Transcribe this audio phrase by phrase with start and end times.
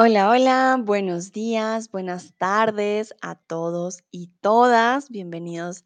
[0.00, 5.10] Hola, hola, buenos días, buenas tardes a todos y todas.
[5.10, 5.84] Bienvenidos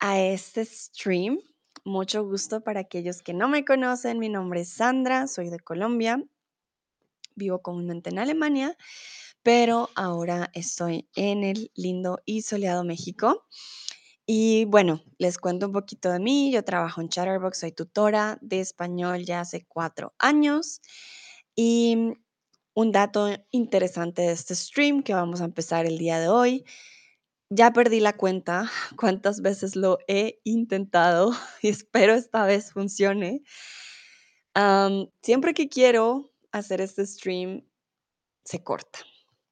[0.00, 1.38] a este stream.
[1.84, 4.18] Mucho gusto para aquellos que no me conocen.
[4.18, 6.20] Mi nombre es Sandra, soy de Colombia.
[7.36, 8.76] Vivo comúnmente en Alemania,
[9.44, 13.46] pero ahora estoy en el lindo y soleado México.
[14.26, 16.50] Y bueno, les cuento un poquito de mí.
[16.50, 20.80] Yo trabajo en Chatterbox, soy tutora de español ya hace cuatro años.
[21.54, 22.16] Y
[22.76, 26.66] un dato interesante de este stream que vamos a empezar el día de hoy.
[27.48, 33.42] Ya perdí la cuenta cuántas veces lo he intentado y espero esta vez funcione.
[35.22, 37.66] Siempre que quiero hacer este stream,
[38.44, 38.98] se corta.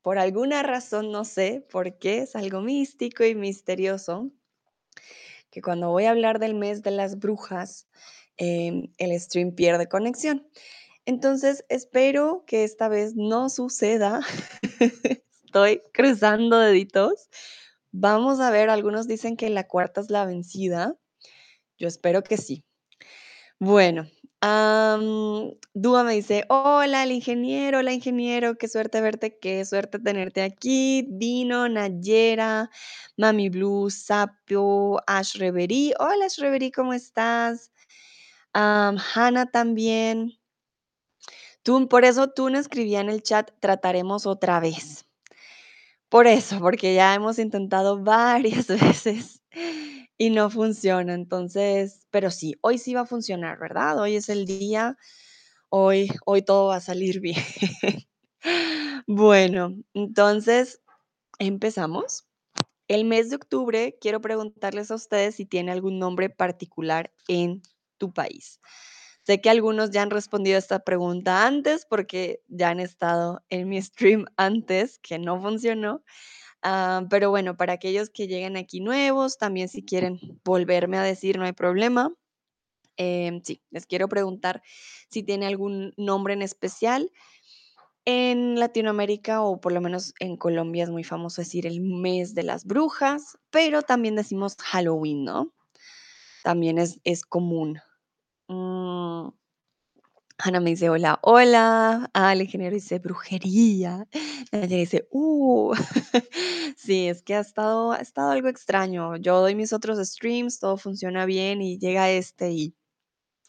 [0.03, 4.31] Por alguna razón, no sé por qué, es algo místico y misterioso,
[5.51, 7.89] que cuando voy a hablar del mes de las brujas,
[8.37, 10.47] em, el stream pierde conexión.
[11.07, 14.21] Entonces, espero que esta vez no suceda.
[15.45, 17.29] Estoy cruzando deditos.
[17.93, 20.97] Vamos a ver, algunos dicen que la cuarta es la vencida.
[21.79, 22.65] Yo espero que sí.
[23.61, 24.07] Bueno,
[24.41, 30.43] am, Dúa me dice, hola, el ingeniero, hola, ingeniero, qué suerte verte, qué suerte tenerte
[30.43, 31.07] aquí.
[31.09, 32.71] Dino, Nayera,
[33.17, 35.95] Mami Blue, Sapio, Ash Reverie.
[35.99, 37.73] Hola, Ash Reverie, ¿cómo estás?
[38.53, 40.33] Am, Hannah también.
[41.65, 45.07] Por eso tú no escribía en el chat, trataremos otra vez.
[46.09, 49.43] Por eso, porque ya hemos intentado varias veces
[50.19, 51.15] y no funciona.
[51.15, 53.99] Entonces, pero sí, hoy sí va a funcionar, ¿verdad?
[53.99, 54.97] Hoy es el día,
[55.71, 57.43] hoy, hoy todo va a salir bien.
[59.07, 60.83] Bueno, entonces
[61.39, 62.27] empezamos.
[62.89, 67.63] El mes de octubre, quiero preguntarles a ustedes si tiene algún nombre particular en
[67.99, 68.61] tu país.
[69.25, 73.81] Sé que algunos ya han respondido esta pregunta antes porque ya han estado en mi
[73.81, 76.05] stream antes, que no funcionó.
[76.63, 81.39] Ah, pero bueno, para aquellos que lleguen aquí nuevos, también si quieren volverme a decir,
[81.39, 82.15] no hay problema.
[82.97, 84.63] Em, sí, les quiero preguntar
[85.11, 87.11] si tiene algún nombre en especial.
[88.05, 92.43] En Latinoamérica o por lo menos en Colombia es muy famoso decir el mes de
[92.43, 95.55] las brujas, pero también decimos Halloween, ¿no?
[96.43, 97.81] También es, es común.
[98.49, 99.31] Mm,
[100.39, 102.11] Ana me dice hola, hola.
[102.13, 104.07] Ah, el ingeniero dice brujería.
[104.53, 105.75] Ella dice, uh.
[106.77, 109.17] sí, es que ha estado, ha estado algo extraño.
[109.17, 112.75] Yo doy mis otros streams, todo funciona bien y llega este y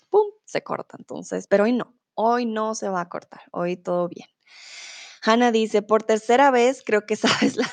[0.10, 0.28] ¡pum!
[0.46, 0.98] se corta.
[1.00, 4.30] Entonces, pero hoy no, hoy no se va a cortar, hoy todo bien.
[5.24, 7.70] Hanna dice, por tercera vez creo que sabes la,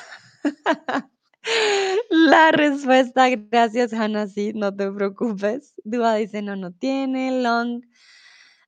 [2.09, 3.29] la respuesta.
[3.29, 5.73] Gracias, Hanna, sí, no te preocupes.
[5.83, 7.41] Dua dice, no, no tiene.
[7.41, 7.83] Long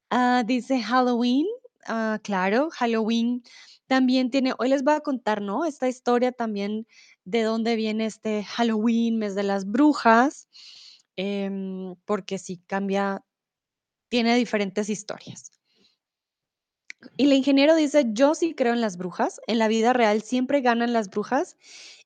[0.10, 1.46] ah, dice Halloween.
[1.88, 3.44] Ah, claro, Halloween
[3.88, 5.66] también tiene, hoy les voy a contar, ¿no?
[5.66, 6.88] Esta historia también
[7.24, 10.48] de dónde viene este Halloween, mes de las brujas,
[11.16, 13.24] em, porque sí cambia,
[14.10, 15.52] tiene diferentes historias.
[17.18, 20.62] Y el ingeniero dice, yo sí creo en las brujas, en la vida real siempre
[20.62, 21.56] ganan las brujas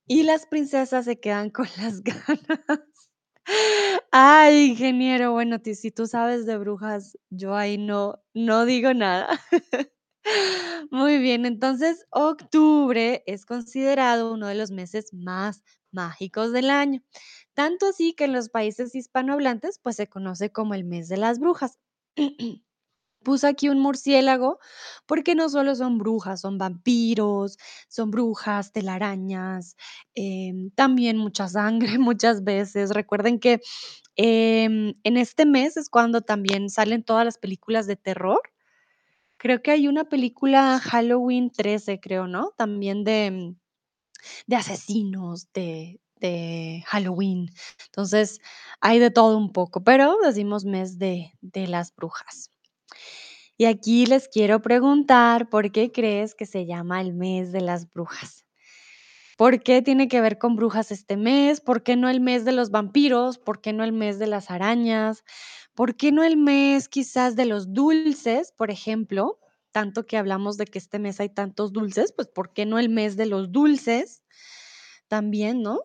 [0.09, 2.81] y las princesas se quedan con las ganas.
[4.11, 9.39] Ay, ingeniero, bueno, si tú sabes de brujas, yo ahí no, no digo nada.
[10.91, 17.01] Muy bien, entonces octubre es considerado uno de los meses más mágicos del año.
[17.53, 21.39] Tanto así que en los países hispanohablantes, pues se conoce como el mes de las
[21.39, 21.79] brujas.
[23.29, 24.57] Puse aquí un murciélago
[25.05, 27.57] porque no solo son brujas, son vampiros,
[27.87, 29.75] son brujas, telarañas,
[30.15, 32.89] em, también mucha sangre muchas veces.
[32.91, 33.61] Recuerden que
[34.15, 38.41] em, en este mes es cuando también salen todas las películas de terror.
[39.37, 42.51] Creo que hay una película Halloween 13, creo, ¿no?
[42.57, 43.55] También de,
[44.47, 47.49] de asesinos, de, de Halloween.
[47.87, 48.39] Entonces,
[48.81, 52.51] hay de todo un poco, pero decimos mes de, de las brujas.
[53.59, 57.91] Y aquí les quiero preguntar, ¿por qué crees que se llama el mes de las
[57.91, 58.45] brujas?
[59.37, 61.59] ¿Por qué tiene que ver con brujas este mes?
[61.59, 63.37] ¿Por qué no el mes de los vampiros?
[63.37, 65.25] ¿Por qué no el mes de las arañas?
[65.73, 69.41] ¿Por qué no el mes quizás de los dulces, por ejemplo?
[69.73, 72.87] Tanto que hablamos de que este mes hay tantos dulces, pues ¿por qué no el
[72.87, 74.23] mes de los dulces?
[75.09, 75.81] También, ¿no?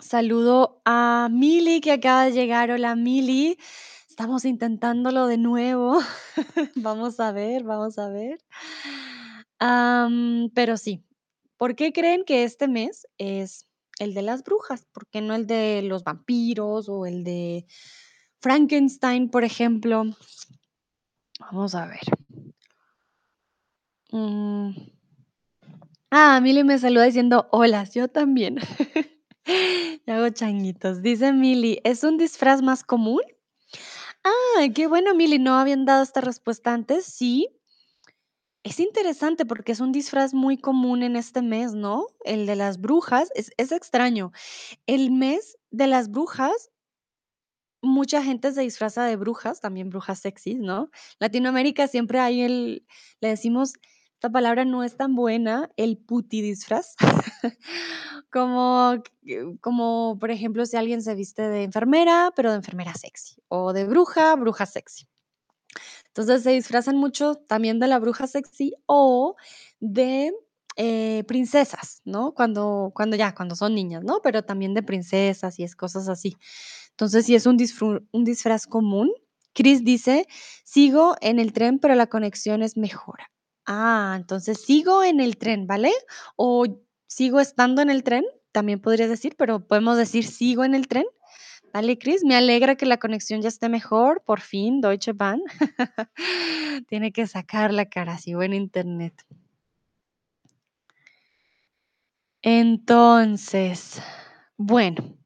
[0.00, 2.70] Saludo a Mili que acaba de llegar.
[2.70, 3.56] Hola Mili.
[4.12, 5.98] Estamos intentándolo de nuevo.
[6.76, 8.38] vamos a ver, vamos a ver.
[10.54, 11.02] Pero sí,
[11.56, 13.66] ¿por qué creen que este mes es
[13.98, 14.84] el de las brujas?
[14.92, 17.64] ¿Por qué no el de los vampiros o el de
[18.40, 20.04] Frankenstein, por ejemplo?
[21.40, 22.00] Vamos a ver.
[24.12, 24.72] Mm.
[26.10, 28.58] Ah, Mili me saluda diciendo: "Hola", yo también.
[30.06, 31.00] Hago changuitos.
[31.00, 33.22] Dice Mili: "¿Es un disfraz más común?".
[34.24, 37.04] Ah, qué bueno, Mili, no habían dado esta respuesta antes.
[37.06, 37.48] Sí,
[38.64, 42.06] es interesante porque es un disfraz muy común en este mes, ¿no?
[42.24, 43.30] El de las brujas.
[43.34, 44.32] Es es extraño.
[44.86, 46.70] El mes de las brujas
[47.84, 50.88] Mucha gente se disfraza de brujas, también brujas sexys, ¿no?
[51.18, 52.86] Latinoamérica siempre hay el
[53.20, 53.72] le decimos,
[54.22, 56.94] esta palabra no es tan buena, el puti disfraz,
[58.30, 59.02] como
[59.60, 63.84] como, por ejemplo, si alguien se viste de enfermera, pero de enfermera sexy, o de
[63.84, 65.08] bruja, bruja sexy.
[66.06, 69.34] Entonces, se disfrazan mucho también de la bruja sexy o
[69.80, 70.32] de,
[70.76, 72.32] eh, princesas, ¿no?
[72.32, 74.20] Cuando cuando ya, cuando son niñas, ¿no?
[74.22, 76.36] Pero también de princesas y es cosas así.
[76.90, 77.56] Entonces, sí es un
[78.12, 79.10] un disfraz común.
[79.52, 80.28] Chris dice:
[80.64, 83.18] "Sigo en el tren, pero la conexión es mejor".
[83.66, 85.92] Ah, entonces, sigo en el tren, ¿vale?
[86.36, 86.66] O
[87.06, 91.04] sigo estando en el tren, también podrías decir, pero podemos decir sigo en el tren,
[91.72, 92.24] ¿vale, Chris?
[92.24, 95.42] Me alegra que la conexión ya esté mejor, por fin, Deutsche Bahn.
[96.88, 99.14] Tiene que sacar la cara, sigo en internet.
[102.42, 104.02] Entonces,
[104.56, 105.16] bueno.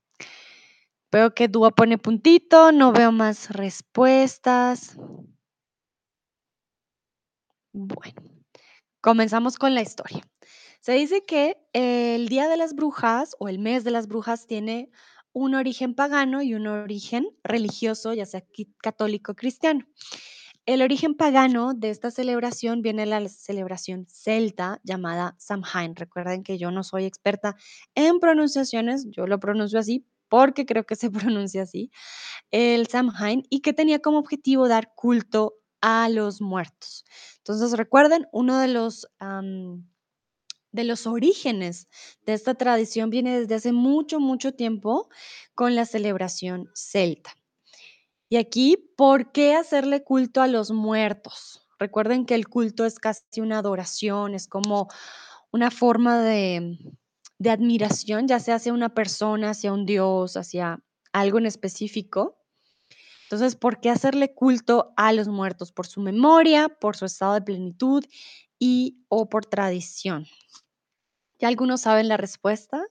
[1.13, 4.99] Veo que Dúa pone puntito, no veo más respuestas.
[7.79, 8.23] Bueno,
[9.03, 10.23] comenzamos con la historia.
[10.81, 14.89] Se dice que el Día de las Brujas o el mes de las brujas tiene
[15.35, 18.43] un origen pagano y un origen religioso, ya sea
[18.79, 19.85] católico o cristiano.
[20.65, 25.97] El origen pagano de esta celebración viene de la celebración celta llamada Samhain.
[25.97, 27.57] Recuerden que yo no soy experta
[27.95, 31.91] en pronunciaciones, yo lo pronuncio así porque creo que se pronuncia así
[32.51, 37.05] el Samhain y que tenía como objetivo dar culto a los muertos.
[37.47, 39.07] Entonces, recuerden, uno de los,
[40.73, 41.87] de los orígenes
[42.23, 45.09] de esta tradición viene desde hace mucho, mucho tiempo
[45.55, 47.37] con la celebración celta.
[48.29, 51.69] Y aquí, ¿por qué hacerle culto a los muertos?
[51.79, 54.89] Recuerden que el culto es casi una adoración, es como
[55.53, 56.77] una forma de,
[57.39, 60.83] de admiración, ya sea hacia una persona, hacia un dios, hacia
[61.13, 62.36] algo en específico.
[63.27, 65.73] Entonces, ¿por qué hacerle culto a los muertos?
[65.73, 68.05] ¿Por su memoria, por su estado de plenitud
[68.61, 70.27] y o por tradición?
[71.41, 72.85] Ya algunos saben la respuesta,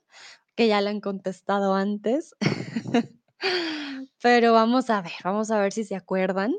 [0.55, 2.35] que ya la han contestado antes,
[4.21, 6.53] pero vamos a ver, vamos a ver si se acuerdan.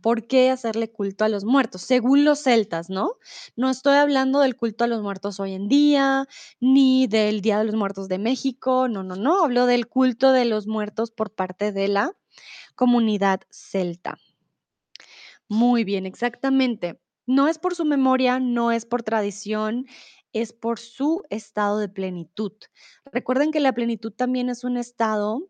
[0.00, 1.82] ¿por qué hacerle culto a los muertos?
[1.82, 3.18] Según los celtas, ¿no?
[3.54, 6.26] No estoy hablando del culto a los muertos hoy en día,
[6.58, 10.46] ni del Día de los Muertos de México, no, no, no, hablo del culto de
[10.46, 12.12] los muertos por parte de la
[12.74, 14.18] comunidad celta.
[15.48, 17.00] Muy bien, exactamente.
[17.26, 19.86] No es por su memoria, no es por tradición,
[20.32, 22.52] es por su estado de plenitud.
[23.12, 25.48] Recuerden que la plenitud también es un estado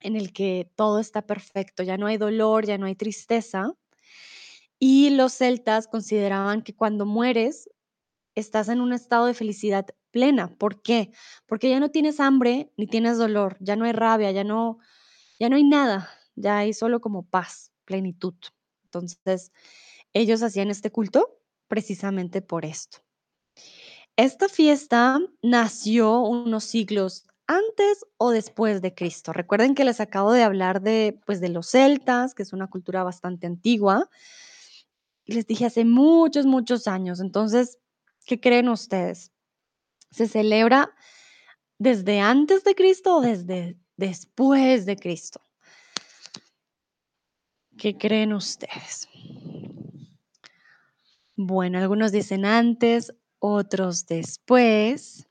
[0.00, 3.74] en el que todo está perfecto, ya no hay dolor, ya no hay tristeza.
[4.78, 7.68] Y los celtas consideraban que cuando mueres
[8.34, 10.48] estás en un estado de felicidad plena.
[10.56, 11.12] ¿Por qué?
[11.46, 14.78] Porque ya no tienes hambre ni tienes dolor, ya no hay rabia, ya no
[15.40, 16.10] ya no hay nada,
[16.40, 18.34] ya hay solo como paz, plenitud.
[18.84, 19.52] Entonces,
[20.12, 22.98] ellos hacían este culto precisamente por esto.
[24.16, 29.32] Esta fiesta nació unos siglos antes o después de Cristo.
[29.32, 33.02] Recuerden que les acabo de hablar de, pues, de los celtas, que es una cultura
[33.02, 34.08] bastante antigua,
[35.26, 37.20] les dije hace muchos, muchos años.
[37.20, 37.78] Entonces,
[38.26, 39.30] ¿qué creen ustedes?
[40.10, 40.90] ¿Se celebra
[41.78, 45.40] desde antes de Cristo o desde después de Cristo?
[47.78, 49.08] ¿Qué creen ustedes?
[51.36, 55.28] Bueno, algunos dicen antes, otros después.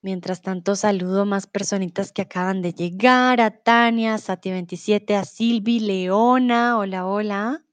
[0.00, 6.78] Mientras tanto, saludo más personitas que acaban de llegar, a Tania, Sati27, a Silvi, Leona,
[6.78, 7.64] hola, hola.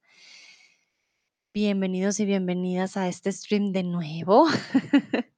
[1.53, 4.45] Bienvenidos y bienvenidas a este stream de nuevo.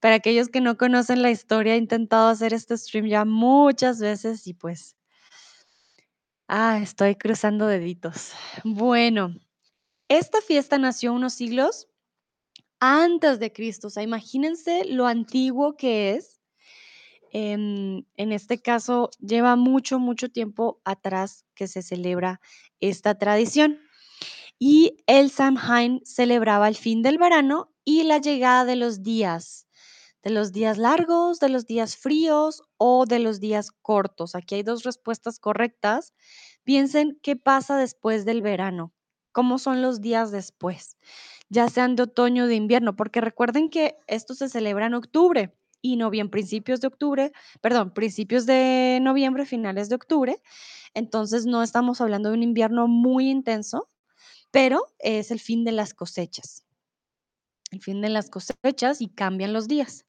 [0.00, 4.46] Para aquellos que no conocen la historia, he intentado hacer este stream ya muchas veces
[4.46, 4.96] y pues,
[6.54, 8.32] ah, estoy cruzando deditos.
[8.62, 9.34] Bueno,
[10.08, 11.88] esta fiesta nació unos siglos
[12.78, 16.40] antes de Cristo, o sea, imagínense lo antiguo que es.
[17.32, 22.40] Em, en este caso, lleva mucho, mucho tiempo atrás que se celebra
[22.78, 23.80] esta tradición.
[24.56, 29.66] Y el Samhain celebraba el fin del verano y la llegada de los días,
[30.22, 34.34] de los días largos, de los días fríos o de los días cortos.
[34.34, 36.12] Aquí hay dos respuestas correctas.
[36.64, 38.92] Piensen qué pasa después del verano.
[39.32, 40.96] cómo son los días después,
[41.48, 45.52] ya sean de otoño o de invierno, porque recuerden que esto se celebra en octubre
[45.82, 50.40] y noviem principios de octubre, perdón, principios de noviembre, finales de octubre.
[50.94, 53.88] Entonces, no estamos hablando de un invierno muy intenso,
[54.52, 56.64] pero es el fin de las cosechas.
[57.72, 60.04] El fin de las cosechas y cambian los días.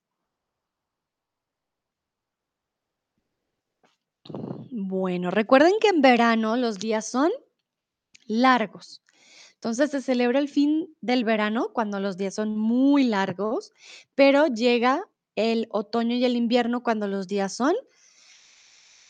[4.27, 7.31] Bueno, recuerden que en verano los días son
[8.25, 9.03] largos.
[9.55, 13.71] Entonces se celebra el fin del verano cuando los días son muy largos,
[14.13, 15.03] pero llega
[15.35, 17.73] el otoño y el invierno cuando los días son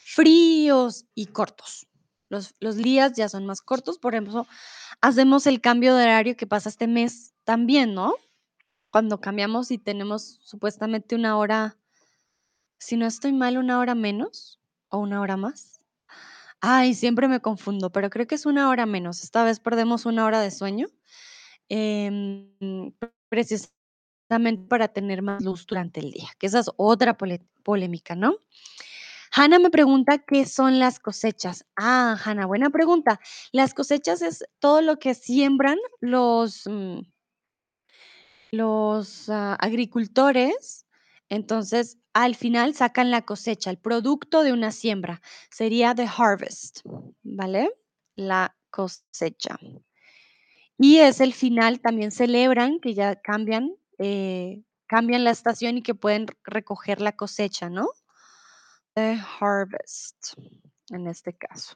[0.03, 1.87] fríos y cortos.
[2.29, 4.47] Los, días ya son más cortos, por ejemplo,
[4.99, 8.15] hacemos el cambio de horario que pasa este mes también, ¿no?
[8.89, 11.77] Cuando cambiamos y tenemos supuestamente una hora,
[12.79, 14.59] si no estoy mal, una hora menos
[14.97, 15.81] una hora más.
[16.61, 19.23] Ay, siempre me confundo, pero creo que es una hora menos.
[19.23, 20.87] Esta vez perdemos una hora de sueño,
[21.69, 22.49] em,
[23.29, 27.17] precisamente para tener más luz durante el día, que esa es otra
[27.63, 28.37] polémica, ¿no?
[29.31, 31.65] Hanna me pregunta qué son las cosechas.
[31.75, 33.19] Ah, Hanna, buena pregunta.
[33.51, 37.01] Las cosechas es todo lo que siembran los, mm,
[38.51, 40.85] los ah, agricultores.
[41.29, 45.21] Entonces, al final sacan la cosecha, el producto de una siembra.
[45.51, 46.79] Sería the harvest,
[47.23, 47.69] ¿vale?
[48.15, 49.59] La cosecha.
[50.77, 55.93] Y es el final, también celebran que ya cambian, eh, cambian la estación y que
[55.93, 57.89] pueden recoger la cosecha, ¿no?
[58.93, 60.37] The harvest,
[60.91, 61.75] en este caso.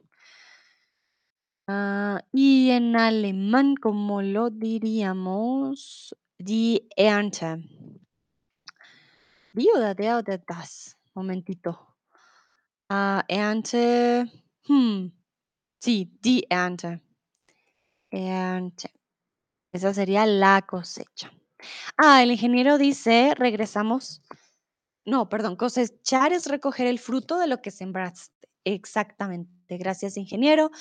[1.68, 6.16] Ah, y en alemán, ¿cómo lo diríamos?
[6.38, 7.58] Die Ernte.
[9.60, 10.96] Der oder das?
[11.14, 11.78] Momentito.
[12.90, 14.32] Ah, Ernte.
[14.68, 15.12] Hmm.
[15.80, 17.02] Sí, die Ernte.
[18.10, 18.90] Ernte.
[19.74, 21.32] Esa sería la cosecha.
[21.98, 24.22] Ah, el ingeniero dice, regresamos.
[25.06, 28.50] No, perdón, cosechar es recoger el fruto de lo que sembraste.
[28.64, 29.78] Exactamente.
[29.78, 30.72] Gracias, ingeniero.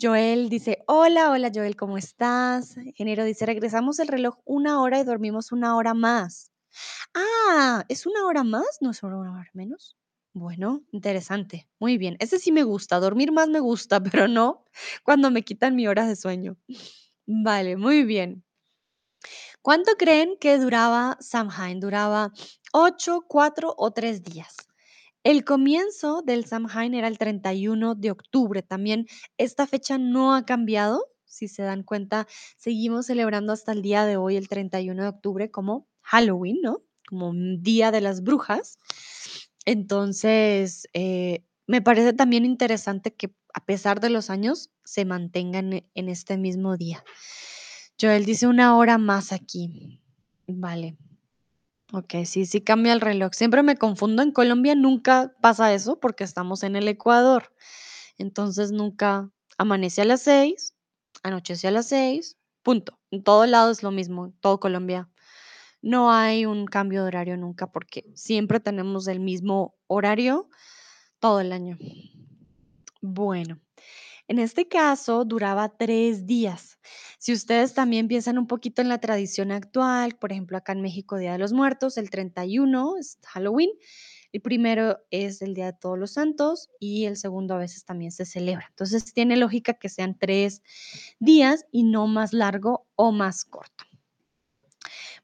[0.00, 2.76] Joel dice, hola, hola, Joel, ¿cómo estás?
[2.76, 6.52] Ingeniero dice, regresamos el reloj una hora y dormimos una hora más.
[7.14, 8.78] Ah, ¿es una hora más?
[8.80, 9.96] ¿No es una hora menos?
[10.34, 11.68] Bueno, interesante.
[11.80, 12.16] Muy bien.
[12.20, 13.00] Ese sí me gusta.
[13.00, 14.64] Dormir más me gusta, pero no
[15.04, 16.56] cuando me quitan mi hora de sueño.
[17.26, 18.44] Vale, muy bien.
[19.62, 21.80] ¿Cuánto creen que duraba Samhain?
[21.80, 22.32] ¿Duraba
[22.72, 24.56] 8, 4 o 3 días?
[25.24, 28.62] El comienzo del Samhain era el 31 de octubre.
[28.62, 29.06] También
[29.38, 31.04] esta fecha no ha cambiado.
[31.26, 35.50] Si se dan cuenta, seguimos celebrando hasta el día de hoy, el 31 de octubre,
[35.50, 36.82] como Halloween, ¿no?
[37.06, 38.78] Como un Día de las Brujas.
[39.66, 45.86] Entonces, eh, me parece también interesante que a pesar de los años se mantengan e-
[45.94, 47.04] en este mismo día.
[48.00, 50.00] Joel dice una hora más aquí.
[50.46, 50.96] Vale.
[51.92, 53.32] Ok, sí, sí cambia el reloj.
[53.34, 54.22] Siempre me confundo.
[54.22, 57.52] En Colombia nunca pasa eso porque estamos en el Ecuador.
[58.16, 60.74] Entonces nunca amanece a las seis,
[61.22, 62.98] anochece a las seis, punto.
[63.10, 65.10] En todo lado es lo mismo, todo Colombia.
[65.80, 70.48] No hay un cambio de horario nunca porque siempre tenemos el mismo horario
[71.20, 71.78] todo el año.
[73.00, 73.60] Bueno,
[74.26, 76.78] en este caso duraba tres días.
[77.18, 81.16] Si ustedes también piensan un poquito en la tradición actual, por ejemplo, acá en México,
[81.16, 83.70] Día de los Muertos, el 31 es Halloween,
[84.32, 88.12] el primero es el Día de Todos los Santos y el segundo a veces también
[88.12, 88.66] se celebra.
[88.68, 90.62] Entonces tiene lógica que sean tres
[91.18, 93.87] días y no más largo o más corto.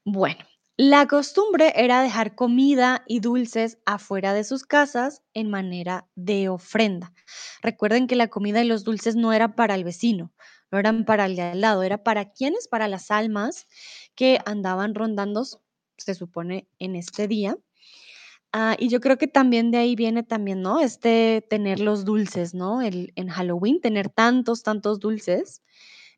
[0.07, 0.45] Bueno,
[0.77, 7.15] la costumbre era dejar comida y dulces afuera de sus casas en manera de ofrenda.
[7.63, 10.31] Recuerden que la comida y los dulces no eran para el vecino,
[10.71, 13.67] no eran para el de al lado, era para quienes, para las almas
[14.15, 15.45] que andaban rondando,
[15.97, 17.57] se supone, en este día.
[18.53, 20.81] Ah, y yo creo que también de ahí viene también, ¿no?
[20.81, 22.83] Este tener los dulces, ¿no?
[22.83, 25.63] En Halloween, tener tantos, tantos dulces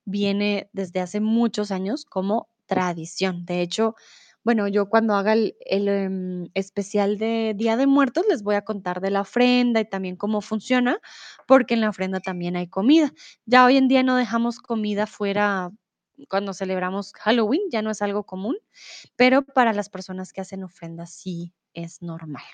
[0.05, 3.45] viene desde hace muchos años como tradición.
[3.47, 3.95] De hecho,
[4.45, 9.01] bueno, yo cuando haga el, em, especial de Día de Muertos les voy a contar
[9.01, 11.01] de la ofrenda y también cómo funciona,
[11.47, 13.13] porque en la ofrenda también hay comida.
[13.47, 15.71] Ya hoy en día no dejamos comida fuera
[16.31, 18.57] cuando celebramos Halloween, ya no es algo común,
[19.17, 22.45] pero para las personas que hacen ofrendas sí es normal.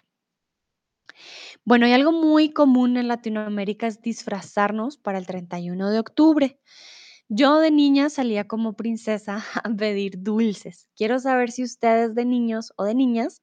[1.64, 6.58] Bueno, y algo muy común en Latinoamérica es disfrazarnos para el 31 de octubre.
[7.28, 10.88] Yo de niña salía como princesa a pedir dulces.
[10.96, 13.42] Quiero saber si ustedes de niños o de niñas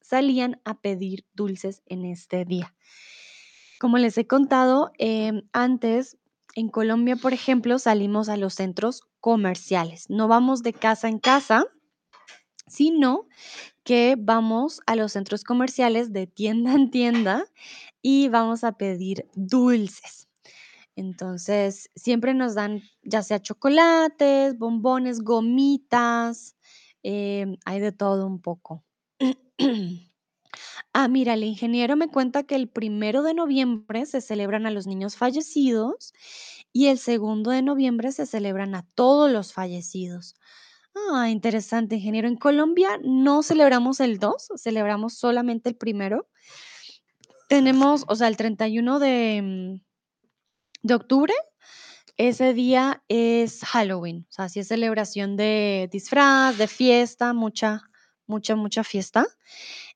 [0.00, 2.74] salían a pedir dulces en este día.
[3.80, 6.16] Como les he contado, em, antes
[6.54, 10.10] En Colombia, por ejemplo, salimos a los centros comerciales.
[10.10, 11.64] No vamos de casa en casa,
[12.66, 13.26] sino
[13.84, 17.44] que vamos a los centros comerciales de tienda en tienda
[18.02, 20.28] y vamos a pedir dulces.
[20.96, 26.56] Entonces, siempre nos dan ya sea chocolates, bombones, gomitas,
[27.02, 28.84] em, hay de todo un poco.
[30.92, 34.86] Ah, mira, el ingeniero me cuenta que el primero de noviembre se celebran a los
[34.86, 36.12] niños fallecidos
[36.72, 40.34] y el segundo de noviembre se celebran a todos los fallecidos.
[40.94, 42.28] Ah, interesante, ingeniero.
[42.28, 46.28] En Colombia no celebramos el 2, celebramos solamente el primero.
[47.48, 49.91] Tenemos, o sea, el 31 de, mm,
[50.82, 51.34] de octubre,
[52.16, 57.82] ese día es Halloween, o sea, sí es celebración de disfraz, de fiesta, mucha,
[58.26, 59.26] mucha, mucha fiesta.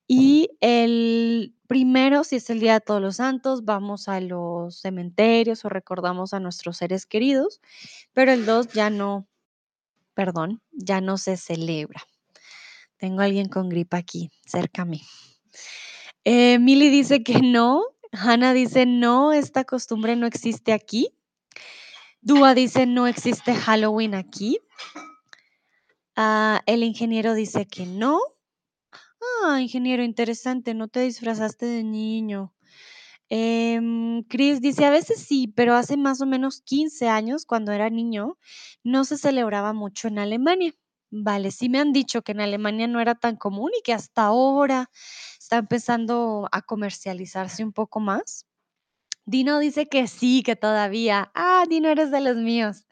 [0.08, 5.64] Y el primero, si es el Día de Todos los Santos, vamos a los cementerios
[5.64, 7.60] o recordamos a nuestros seres queridos,
[8.12, 9.28] pero el 2 ya no,
[10.14, 12.02] perdón, ya no se celebra.
[12.98, 15.02] Tengo a alguien con gripa aquí, cerca a mí.
[16.24, 17.84] Eh, Mili dice que no.
[18.12, 21.12] Hannah dice no, esta costumbre no existe aquí.
[22.20, 24.58] Dúa dice no existe Halloween aquí.
[26.16, 28.20] Ah, el ingeniero dice que no.
[29.44, 32.52] Ah, ingeniero, interesante, no te disfrazaste de niño.
[33.28, 37.90] Em, Chris dice, a veces sí, pero hace más o menos 15 años, cuando era
[37.90, 38.38] niño,
[38.84, 40.72] no se celebraba mucho en Alemania.
[41.10, 44.24] Vale, sí me han dicho que en Alemania no era tan común y que hasta
[44.24, 44.90] ahora
[45.46, 48.46] está empezando a comercializarse un poco más.
[49.26, 51.30] Dino dice que sí, que todavía.
[51.36, 52.84] Ah, Dino, eres de los míos.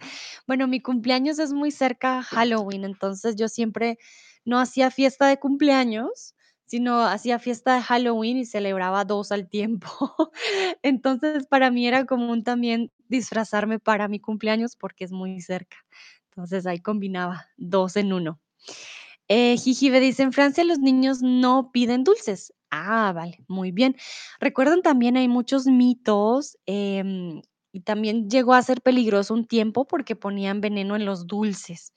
[0.47, 3.99] Bueno, mi cumpleaños es muy cerca a Halloween, entonces yo siempre
[4.45, 9.89] no hacía fiesta de cumpleaños, sino hacía fiesta de Halloween y celebraba dos al tiempo.
[10.83, 15.77] Entonces, para mí era común también disfrazarme para mi cumpleaños porque es muy cerca.
[16.31, 18.41] Entonces, ahí combinaba dos en uno.
[19.29, 19.57] Eh,
[20.01, 22.53] dice, en Francia los niños no piden dulces.
[22.71, 23.97] Ah, vale, muy bien.
[24.41, 27.41] Recuerdan también hay muchos mitos em,
[27.73, 31.93] y también llegó a ser peligroso un tiempo porque ponían veneno en los dulces.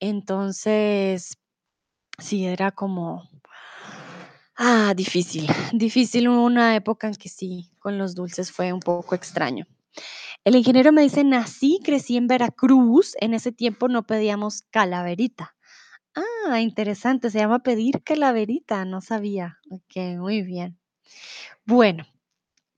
[0.00, 1.36] Entonces,
[2.18, 3.28] sí, era como,
[4.56, 9.66] ah, difícil, difícil una época en que sí, con los dulces fue un poco extraño.
[10.44, 15.53] El ingeniero me dice, nací, crecí en Veracruz, en ese tiempo no pedíamos calaverita.
[16.14, 19.58] Ah, interesante, se llama pedir calaverita, no sabía.
[19.70, 20.78] Ok, muy bien.
[21.64, 22.04] Bueno,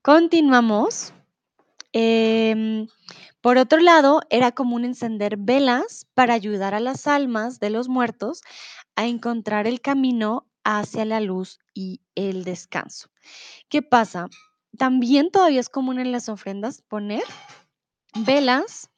[0.01, 1.13] continuamos.
[1.93, 2.87] Em,
[3.41, 8.41] por otro lado, era común encender velas para ayudar a las almas de los muertos
[8.95, 13.09] a encontrar el camino hacia la luz y el descanso.
[13.69, 14.27] ¿Qué pasa?
[14.77, 17.23] También todavía es común en las ofrendas poner
[18.15, 18.89] velas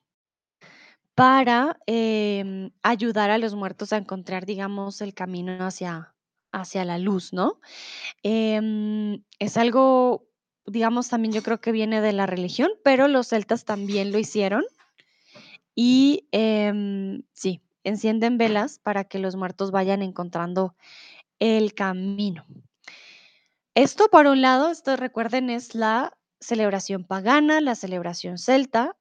[1.19, 6.15] para em, ayudar a los muertos a encontrar, digamos, el camino hacia,
[6.53, 7.59] hacia la luz, ¿no?
[8.23, 10.29] Em, es algo,
[10.65, 14.63] digamos, también yo creo que viene de la religión, pero los celtas también lo hicieron.
[15.75, 20.77] Y em, sí, encienden velas para que los muertos vayan encontrando
[21.39, 22.45] el camino.
[23.75, 28.95] Esto, por un lado, esto recuerden, es la celebración pagana, la celebración celta.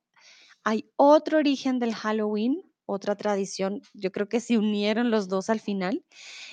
[0.69, 5.61] Hay otro origen del Halloween, otra tradición, yo creo que se unieron los dos al
[5.61, 6.05] final,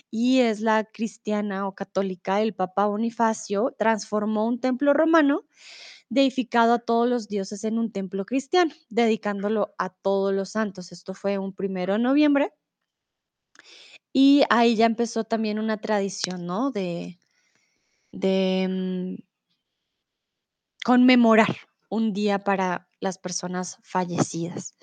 [0.09, 2.41] y es la cristiana o católica.
[2.41, 5.41] El Papa Bonifacio transformó un templo romano
[6.07, 10.93] deificado a todos los dioses en un templo cristiano, dedicándolo a todos los santos.
[10.93, 12.53] Esto fue un primero de noviembre.
[14.13, 16.71] Y ahí ya empezó también una tradición, ¿no?
[16.71, 17.19] De,
[18.13, 19.15] mm,
[20.85, 21.55] conmemorar
[21.89, 24.73] un día para las personas fallecidas.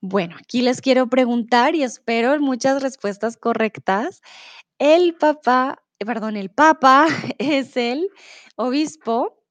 [0.00, 4.22] Bueno, aquí les quiero preguntar y espero muchas respuestas correctas.
[4.78, 7.06] El papá, eh, perdón, el papa
[7.38, 8.08] es el
[8.56, 9.42] obispo,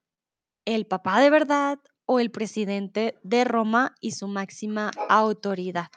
[0.66, 5.88] el papá de verdad o el presidente de Roma y su máxima autoridad.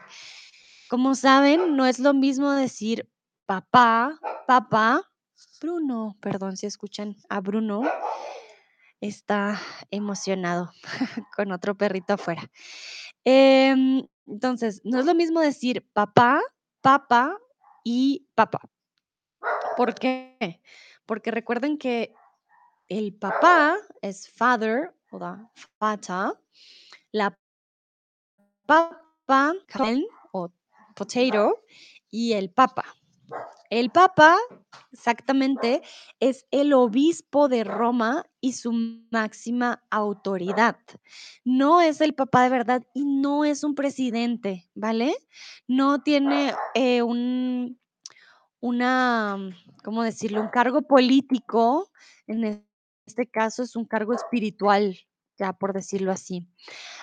[0.88, 3.10] Como saben, no es lo mismo decir
[3.46, 5.02] papá, papá,
[5.60, 7.82] Bruno, perdón si escuchan a Bruno,
[9.00, 10.72] está emocionado
[11.36, 12.50] con otro perrito afuera.
[13.24, 16.40] Em, entonces, no es lo mismo decir papá,
[16.80, 17.36] papá
[17.84, 18.60] y papá.
[19.76, 20.60] ¿Por qué?
[21.04, 22.14] Porque recuerden que
[22.88, 26.32] el papá es father o da fata,
[27.12, 27.36] la
[28.66, 29.52] papa
[30.32, 30.52] o
[30.94, 31.62] potato
[32.10, 32.84] y el papa.
[33.70, 34.36] El papa,
[34.92, 35.82] exactamente,
[36.20, 38.72] es el obispo de Roma y su
[39.10, 40.76] máxima autoridad.
[41.44, 45.14] No es el papá de verdad y no es un presidente, ¿vale?
[45.66, 47.78] No tiene eh, un,
[48.60, 49.36] una,
[49.82, 50.40] ¿cómo decirlo?
[50.40, 51.90] Un cargo político.
[52.26, 52.64] En
[53.06, 54.96] este caso es un cargo espiritual,
[55.38, 56.46] ya por decirlo así.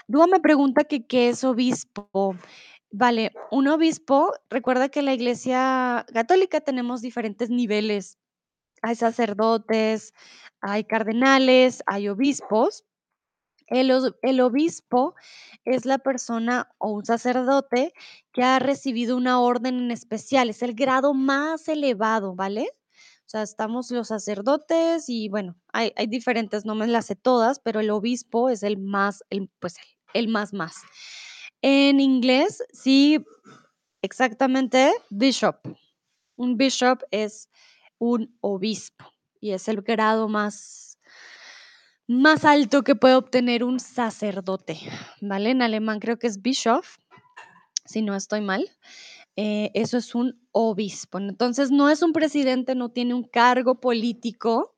[0.07, 2.35] Dúa me pregunta que qué es obispo.
[2.95, 8.19] Vale, un obispo, recuerda que en la Iglesia católica tenemos diferentes niveles.
[8.83, 10.13] Hay sacerdotes,
[10.61, 12.85] hay cardenales, hay obispos.
[13.65, 13.89] El,
[14.41, 15.15] obispo
[15.65, 17.93] es la persona o un sacerdote
[18.31, 22.69] que ha recibido una orden en especial, es el grado más elevado, ¿vale?
[23.25, 27.59] O sea, estamos los sacerdotes y bueno, hay, hay diferentes, no me las sé todas,
[27.59, 29.85] pero el obispo es el más, el, pues el,
[30.25, 30.75] el más más.
[31.63, 33.23] En inglés, sí,
[34.01, 35.55] exactamente, bishop.
[36.35, 37.49] Un bishop es
[37.99, 39.05] un obispo
[39.39, 40.99] y es el grado más
[42.05, 44.77] más alto que puede obtener un sacerdote,
[45.21, 45.51] ¿vale?
[45.51, 46.97] En alemán creo que es Bischof,
[47.85, 48.69] si no estoy mal.
[49.37, 51.17] Eh, eso es un obispo.
[51.17, 54.75] Entonces, no es un presidente, no tiene un cargo político,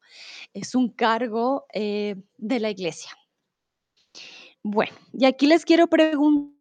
[0.53, 3.09] es un cargo eh, de la iglesia.
[4.61, 6.54] Bueno, y aquí les quiero preguntar,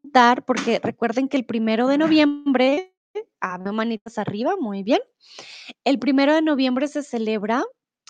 [0.47, 2.95] porque recuerden que el primero de noviembre,
[3.41, 5.01] ah, manitas arriba, muy bien.
[5.85, 7.65] El primero de noviembre se celebra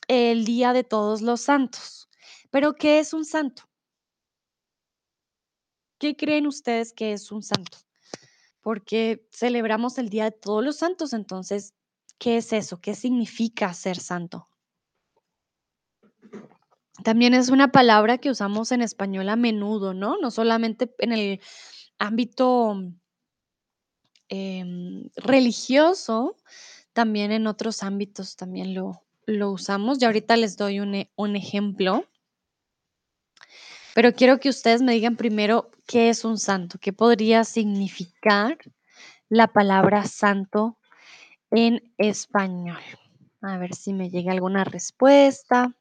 [0.09, 2.09] el Día de Todos los Santos.
[2.51, 3.63] Pero, ¿qué es un santo?
[5.99, 7.79] ¿Qué creen ustedes que es un santo?
[8.61, 11.73] Porque celebramos el Día de Todos los Santos, entonces,
[12.19, 12.81] ¿qué es eso?
[12.81, 14.49] ¿Qué significa ser santo?
[17.03, 20.17] También es una palabra que usamos en español a menudo, ¿no?
[20.19, 21.41] No solamente en el
[21.99, 22.77] ámbito
[24.29, 26.37] em, religioso,
[26.93, 30.01] también en otros ámbitos también lo, lo usamos.
[30.01, 32.07] Y ahorita les doy un, e- un ejemplo,
[33.95, 38.59] pero quiero que ustedes me digan primero qué es un santo, qué podría significar
[39.29, 40.79] la palabra santo
[41.51, 42.83] en español.
[43.41, 45.75] A ver si me llega alguna respuesta.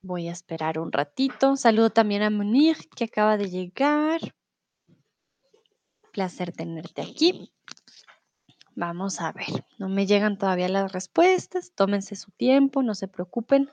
[0.00, 1.56] Voy a esperar un ratito.
[1.56, 4.20] Saludo también a Munir, que acaba de llegar.
[6.12, 7.52] Placer tenerte aquí.
[8.74, 9.64] Vamos a ver.
[9.78, 11.72] No me llegan todavía las respuestas.
[11.74, 13.70] Tómense su tiempo, no se preocupen.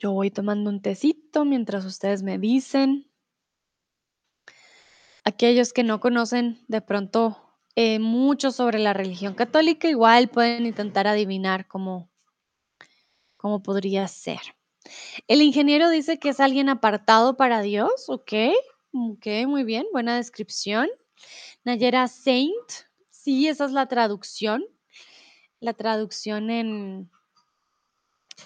[0.00, 3.08] Yo voy tomando un tecito mientras ustedes me dicen.
[5.24, 7.40] Aquellos que no conocen de pronto
[7.76, 12.11] eh, mucho sobre la religión católica, igual pueden intentar adivinar cómo,
[13.42, 14.40] cómo podría ser.
[15.26, 18.32] El ingeniero dice que es alguien apartado para Dios, ok,
[18.92, 20.88] ok, muy bien, buena descripción.
[21.64, 22.70] Nayera Saint,
[23.10, 24.64] sí, esa es la traducción,
[25.58, 27.10] la traducción en,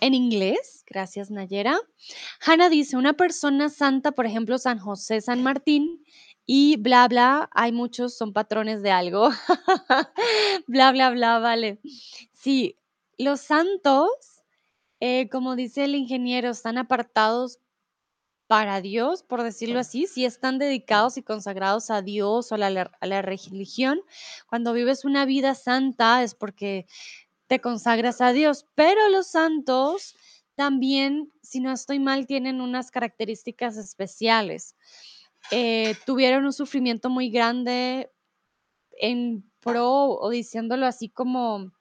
[0.00, 1.78] en inglés, gracias Nayera.
[2.40, 6.02] Hanna dice, una persona santa, por ejemplo, San José, San Martín,
[6.46, 9.28] y bla, bla, hay muchos, son patrones de algo.
[10.66, 11.80] bla, bla, bla, vale.
[12.32, 12.76] Sí,
[13.18, 14.35] los santos,
[15.00, 17.58] eh, como dice el ingeniero, están apartados
[18.46, 22.92] para Dios, por decirlo así, si están dedicados y consagrados a Dios o a la,
[23.00, 24.00] a la religión.
[24.48, 26.86] Cuando vives una vida santa es porque
[27.48, 30.14] te consagras a Dios, pero los santos
[30.54, 34.74] también, si no estoy mal, tienen unas características especiales.
[35.50, 38.10] Eh, tuvieron un sufrimiento muy grande
[38.98, 41.72] en pro o diciéndolo así como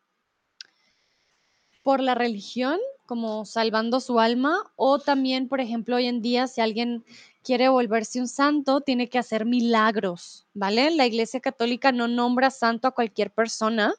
[1.81, 6.61] por la religión, como salvando su alma, o también, por ejemplo, hoy en día, si
[6.61, 7.03] alguien
[7.43, 10.91] quiere volverse un santo, tiene que hacer milagros, ¿vale?
[10.91, 13.93] La Iglesia Católica no nombra santo a cualquier persona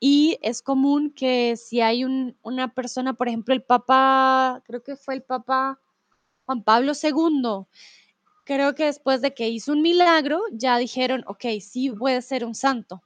[0.00, 4.96] y es común que si hay un- una persona, por ejemplo, el Papa, creo que
[4.96, 5.80] fue el Papa
[6.46, 7.66] Juan Pablo II,
[8.44, 12.54] creo que después de que hizo un milagro, ya dijeron, ok, sí puede ser un
[12.54, 13.02] santo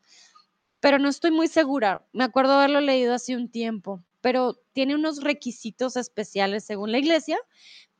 [0.80, 2.04] pero no estoy muy segura.
[2.12, 7.38] Me acuerdo haberlo leído hace un tiempo, pero tiene unos requisitos especiales según la iglesia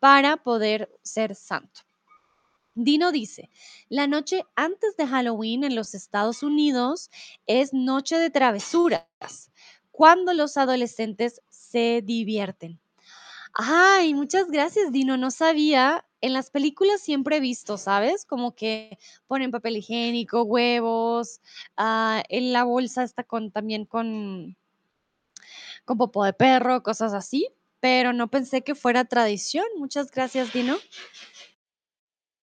[0.01, 1.83] para poder ser santo.
[2.75, 3.49] Dino dice,
[3.89, 7.13] la noche antes de Halloween en los Estados Unidos
[7.47, 9.53] es noche de travesuras,
[9.93, 12.81] cuando los adolescentes se divierten.
[13.55, 15.17] Ay, muchas gracias, Dino.
[15.17, 16.05] No sabía.
[16.21, 18.25] En las películas siempre he visto, ¿sabes?
[18.25, 21.41] Como que ponen papel higiénico, huevos,
[21.77, 24.57] ah, en la bolsa está con también con,
[25.87, 27.49] con popó de perro, cosas así,
[27.81, 29.65] pero no pensé que fuera tradición.
[29.79, 30.77] Muchas gracias, Dino.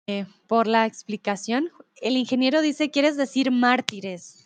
[0.08, 1.69] eh, por la explicación.
[2.01, 4.45] El ingeniero dice, ¿quieres decir mártires?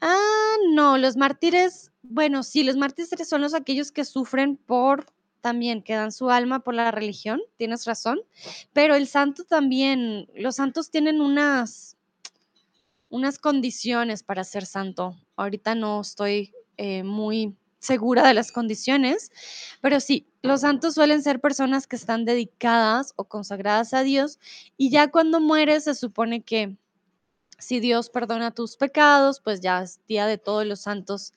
[0.00, 5.06] Ah, no, los mártires, bueno, sí, los mártires son los aquellos que sufren por
[5.40, 8.20] también, que dan su alma por la religión, tienes razón,
[8.74, 11.96] pero el santo también, los santos tienen unas
[13.10, 15.16] unas condiciones para ser santo.
[15.36, 19.32] Ahorita no estoy eh, muy segura de las condiciones,
[19.80, 24.38] pero sí, los santos suelen ser personas que están dedicadas o consagradas a Dios
[24.76, 26.76] y ya cuando mueres se supone que
[27.58, 31.32] si Dios perdona tus pecados, pues ya es día de todos los santos,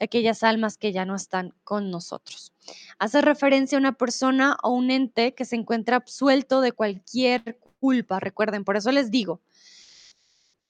[0.00, 2.52] aquellas almas que ya no están con nosotros.
[2.98, 8.20] Hace referencia a una persona o un ente que se encuentra absuelto de cualquier culpa,
[8.20, 9.40] recuerden, por eso les digo,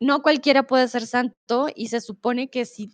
[0.01, 2.93] no cualquiera puede ser santo y se supone que si,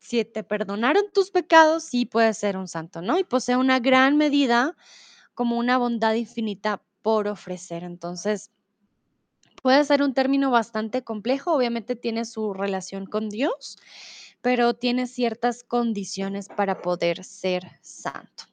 [0.00, 3.18] si te perdonaron tus pecados, sí puedes ser un santo, ¿no?
[3.18, 4.74] Y posee una gran medida
[5.34, 7.84] como una bondad infinita por ofrecer.
[7.84, 8.50] Entonces,
[9.62, 13.76] puede ser un término bastante complejo, obviamente tiene su relación con Dios,
[14.40, 18.44] pero tiene ciertas condiciones para poder ser santo.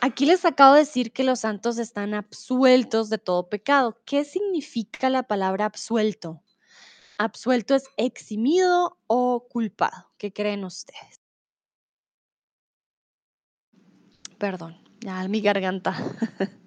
[0.00, 4.00] Aquí les acabo de decir que los santos están absueltos de todo pecado.
[4.04, 6.42] ¿Qué significa la palabra absuelto?
[7.18, 10.12] Absuelto es eximido o culpado.
[10.18, 11.20] ¿Qué creen ustedes?
[14.38, 15.96] Perdón, ya mi garganta.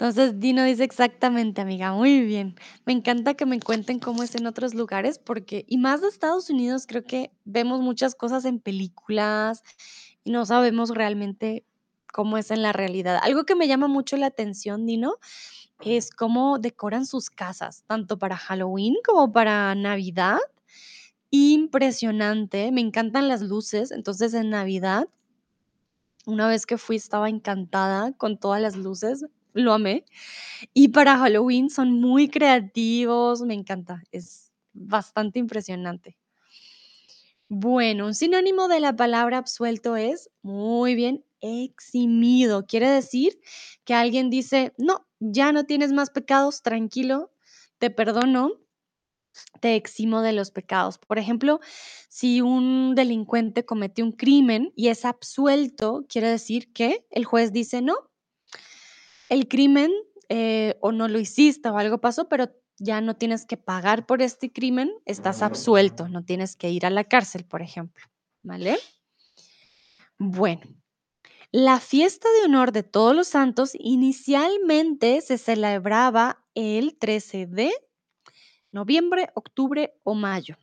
[0.00, 2.56] Entonces, Dino dice exactamente, amiga, muy bien.
[2.86, 6.48] Me encanta que me cuenten cómo es en otros lugares, porque, y más de Estados
[6.48, 9.62] Unidos, creo que vemos muchas cosas en películas
[10.24, 11.66] y no sabemos realmente
[12.12, 13.20] cómo es en la realidad.
[13.22, 15.16] Algo que me llama mucho la atención, Dino,
[15.84, 20.38] es cómo decoran sus casas, tanto para Halloween como para Navidad.
[21.30, 25.08] Impresionante, me encantan las luces, entonces en Navidad,
[26.26, 30.04] una vez que fui estaba encantada con todas las luces, lo amé.
[30.74, 36.16] Y para Halloween son muy creativos, me encanta, es bastante impresionante.
[37.48, 42.66] Bueno, un sinónimo de la palabra absuelto es, muy bien, eximido.
[42.66, 43.40] Quiere decir
[43.84, 47.32] que alguien dice, no, ya no tienes más pecados, tranquilo,
[47.78, 48.52] te perdono,
[49.60, 50.98] te eximo de los pecados.
[50.98, 51.60] Por ejemplo,
[52.08, 57.82] si un delincuente comete un crimen y es absuelto, quiere decir que el juez dice,
[57.82, 58.10] no,
[59.28, 59.92] el crimen
[60.28, 64.22] eh, o no lo hiciste o algo pasó, pero ya no tienes que pagar por
[64.22, 68.04] este crimen, estás absuelto, no tienes que ir a la cárcel, por ejemplo.
[68.42, 68.78] ¿Vale?
[70.18, 70.62] Bueno,
[71.52, 77.72] la fiesta de honor de todos los santos inicialmente se celebraba el 13 de
[78.70, 80.56] noviembre, octubre o mayo.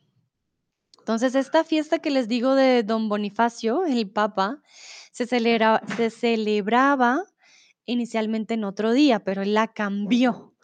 [1.00, 4.62] Entonces, esta fiesta que les digo de don Bonifacio, el Papa,
[5.12, 7.24] se, se celebraba
[7.86, 10.56] inicialmente en otro día, pero él la cambió.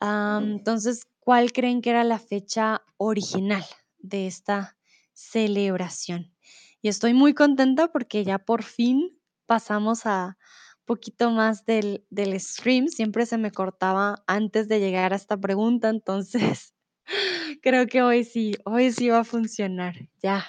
[0.00, 3.64] entonces, ¿cuál creen que era la fecha original
[3.98, 4.76] de esta
[5.12, 6.34] celebración?
[6.82, 10.36] Y estoy muy contenta porque ya por fin pasamos a
[10.84, 12.88] poquito más del, del stream.
[12.88, 16.74] Siempre se me cortaba antes de llegar a esta pregunta, entonces
[17.62, 19.94] creo que hoy sí, hoy sí va a funcionar.
[20.22, 20.44] Ya,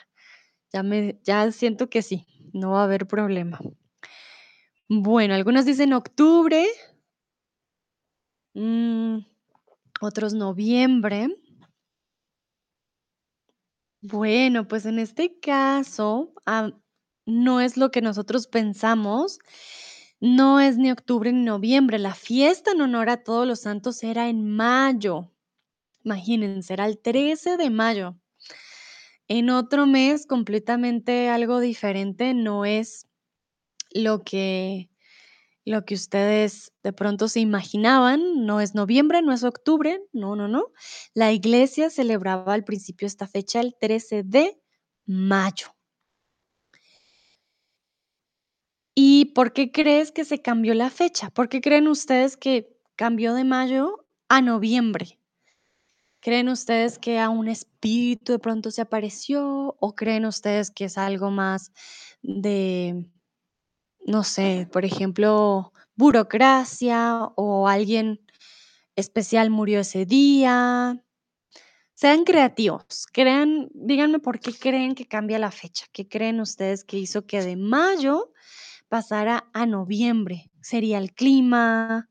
[0.72, 3.60] ya me, ya siento que sí, no va a haber problema.
[4.90, 6.68] Bueno, algunos dicen octubre,
[8.54, 9.20] mm,
[10.02, 11.30] otros noviembre.
[14.02, 16.34] Bueno, pues en este caso,
[17.26, 19.40] no es lo que nosotros pensamos,
[20.20, 22.00] no es ni octubre ni noviembre.
[22.00, 25.32] La fiesta en honor a todos los santos era en mayo.
[26.04, 28.16] Imagínense, era el 13 de mayo.
[29.28, 33.08] En otro mes, completamente algo diferente, no es
[33.92, 34.90] lo que
[35.66, 40.48] lo que ustedes de pronto se imaginaban, no es noviembre, no es octubre, no, no,
[40.48, 40.72] no.
[41.14, 44.60] La iglesia celebraba al principio esta fecha el 13 de
[45.06, 45.73] mayo.
[48.96, 51.30] ¿Y por qué crees que se cambió la fecha?
[51.32, 55.20] ¿Por qué creen ustedes que cambió de mayo a noviembre?
[56.20, 60.98] ¿Creen ustedes que a un espíritu de pronto se apareció o creen ustedes que es
[60.98, 61.72] algo más
[62.22, 63.10] de
[64.06, 68.20] no sé, por ejemplo, burocracia o alguien
[68.96, 71.04] especial murió ese día.
[71.96, 76.98] Sean creativos, crean, díganme por qué creen que cambia la fecha, qué creen ustedes que
[76.98, 78.34] hizo que de mayo
[78.94, 80.52] pasara a noviembre.
[80.62, 82.08] ¿Sería el clima?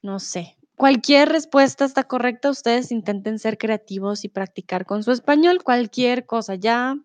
[0.00, 0.56] No sé.
[0.76, 6.54] Cualquier respuesta está correcta, ustedes intenten ser creativos y practicar con su español, cualquier cosa,
[6.54, 6.96] ya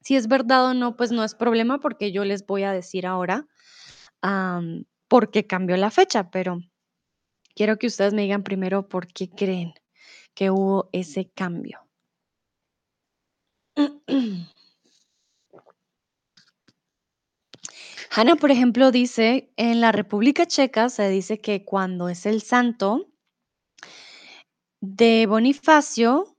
[0.00, 3.06] si es verdad o no, pues no es problema porque yo les voy a decir
[3.06, 3.46] ahora
[4.20, 6.58] am, por qué cambió la fecha, pero
[7.54, 9.72] quiero que ustedes me digan primero por qué creen
[10.34, 11.78] que hubo ese cambio.
[18.16, 23.12] Hannah, por ejemplo, dice, en la República Checa se dice que cuando es el santo
[24.80, 26.36] de Bonifacio,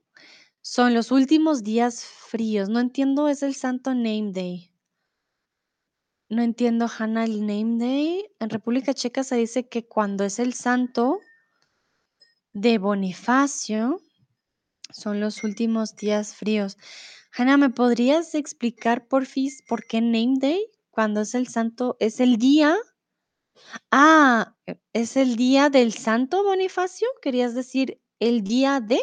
[0.61, 2.69] son los últimos días fríos.
[2.69, 4.71] No entiendo, es el santo Name Day.
[6.29, 8.25] No entiendo, Hannah, el Name Day.
[8.39, 11.19] En República Checa se dice que cuando es el santo
[12.53, 13.99] de Bonifacio,
[14.93, 16.77] son los últimos días fríos.
[17.35, 20.71] Hannah, ¿me podrías explicar, porfis, por qué Name Day?
[20.95, 22.73] Cuando es el santo, es el día.
[23.91, 27.10] Ah, e- es el día del santo Bonifacio.
[27.21, 29.01] ¿Querías decir el día de?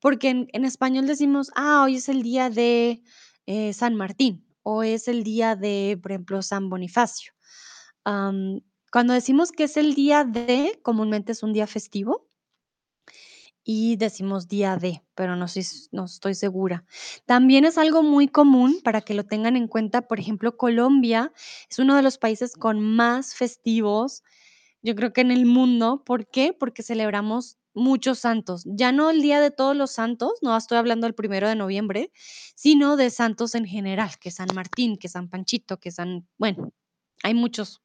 [0.00, 3.02] Porque en, español decimos, ah, hoy es el día de
[3.44, 7.32] eh, San Martín o es el día de, por ejemplo, San Bonifacio.
[8.90, 12.29] Cuando decimos que es el día de, comúnmente es un día festivo
[13.72, 16.84] y decimos día de, pero no, estoy s- no estoy segura.
[17.26, 20.02] También es algo muy común para que lo tengan en cuenta.
[20.08, 21.32] Por ejemplo, Colombia
[21.70, 24.22] es uno de los países con más festivos
[24.82, 26.52] yo creo que en el mundo, ¿por qué?
[26.52, 31.06] Porque celebramos muchos santos, ya no el Día de Todos los Santos, no estoy hablando
[31.06, 32.10] del primero de noviembre,
[32.56, 36.72] sino de santos en general, que San Martín, que San Panchito, que San, bueno,
[37.22, 37.80] hay muchos.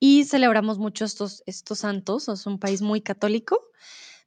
[0.00, 3.60] Y celebramos mucho estos, estos santos, es un país muy católico,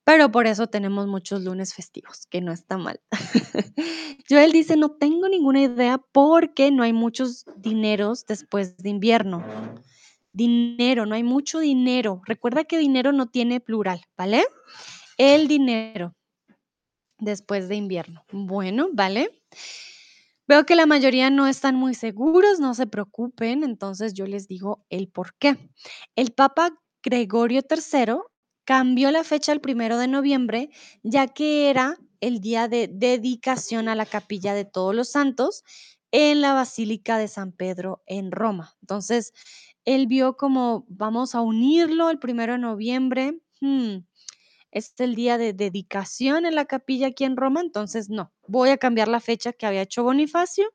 [0.06, 3.02] pero por eso tenemos muchos lunes festivos, que no está mal.
[4.30, 9.44] Joel dice, no tengo ninguna idea porque no hay muchos dineros después de invierno.
[10.32, 12.22] Dinero, no hay mucho dinero.
[12.26, 14.46] Recuerda que dinero no tiene plural, ¿vale?
[15.18, 16.16] El dinero
[17.18, 18.26] después de invierno.
[18.32, 19.42] Bueno, ¿vale?
[20.48, 24.86] Veo que la mayoría no están muy seguros, no se preocupen, entonces yo les digo
[24.90, 25.58] el por qué.
[26.16, 28.18] El Papa Gregorio III
[28.66, 30.70] cambió la fecha al primero de noviembre,
[31.04, 35.64] ya que era el día de dedicación a la capilla de todos los santos
[36.12, 38.76] en la Basílica de San Pedro en Roma.
[38.82, 39.34] Entonces,
[39.86, 43.40] él vio como vamos a unirlo el primero de noviembre.
[43.62, 43.98] hmm,
[44.72, 48.78] es el día de dedicación en la capilla aquí en Roma, entonces no, voy a
[48.78, 50.70] cambiar la fecha que había hecho Bonifacio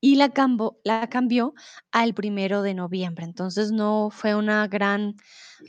[0.00, 1.54] y la, cambo- la cambió
[1.92, 3.24] al primero de noviembre.
[3.24, 5.16] Entonces no fue una gran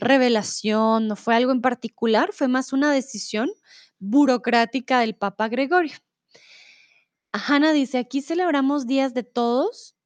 [0.00, 3.50] revelación, no fue algo en particular, fue más una decisión
[3.98, 5.96] burocrática del Papa Gregorio.
[7.32, 9.96] Hanna dice, aquí celebramos días de todos,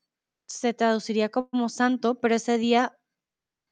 [0.48, 2.98] se traduciría como santo, pero ese día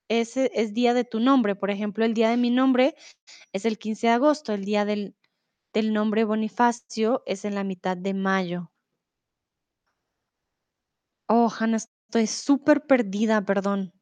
[0.08, 1.56] ese es día de tu nombre.
[1.56, 2.94] Por ejemplo, el día de mi nombre
[3.52, 5.16] es el 15 de agosto, el día del,
[5.74, 8.72] del nombre Bonifacio es en la mitad de mayo.
[11.28, 13.92] Oh, Hannah, estoy súper perdida, perdón.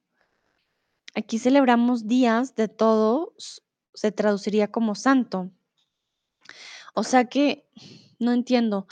[1.15, 3.63] Aquí celebramos días de todos,
[3.95, 5.51] se traduciría como santo.
[6.95, 7.67] O sea que,
[8.19, 8.87] no entiendo,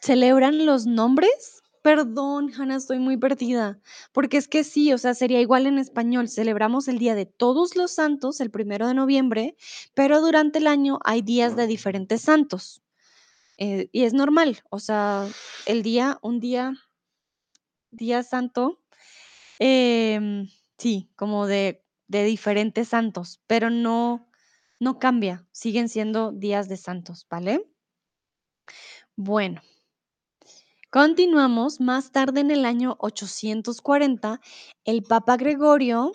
[0.00, 1.62] ¿celebran los nombres?
[1.82, 3.80] Perdón, Hannah, estoy muy perdida.
[4.12, 6.28] Porque es que sí, o sea, sería igual en español.
[6.28, 9.56] Celebramos el Día de Todos los Santos, el primero de noviembre,
[9.94, 12.81] pero durante el año hay días de diferentes santos.
[13.64, 15.28] Eh, y es normal, o sea,
[15.66, 16.74] el día, un día,
[17.92, 18.80] día santo,
[19.60, 20.48] em,
[20.78, 24.28] sí, como de, de diferentes santos, pero no,
[24.80, 27.64] no cambia, siguen siendo días de santos, ¿vale?
[29.14, 29.62] Bueno,
[30.90, 31.80] continuamos.
[31.80, 34.40] Más tarde en el año 840,
[34.84, 36.10] el Papa Gregorio,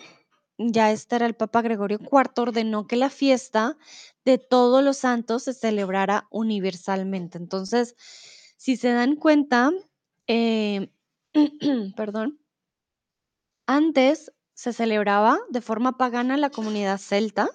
[0.58, 3.78] ya este era el Papa Gregorio IV, ordenó que la fiesta
[4.24, 7.38] de todos los santos se celebrara universalmente.
[7.38, 7.94] Entonces,
[8.56, 9.70] si se dan cuenta,
[10.26, 10.90] eh,
[11.96, 12.40] perdón,
[13.66, 17.48] antes se celebraba de forma pagana la comunidad celta,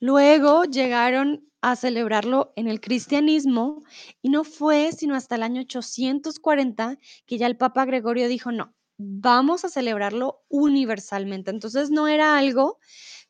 [0.00, 3.82] luego llegaron a celebrarlo en el cristianismo
[4.22, 8.74] y no fue sino hasta el año 840 que ya el Papa Gregorio dijo, no,
[8.98, 11.50] vamos a celebrarlo universalmente.
[11.50, 12.78] Entonces no era algo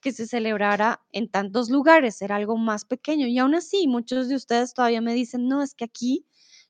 [0.01, 3.27] que se celebrara en tantos lugares, era algo más pequeño.
[3.27, 6.27] Y aún así, muchos de ustedes todavía me dicen, no, es que aquí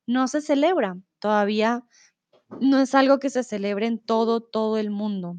[0.06, 1.84] no se celebra, todavía
[2.60, 5.38] no es algo que se celebre en todo, todo el mundo.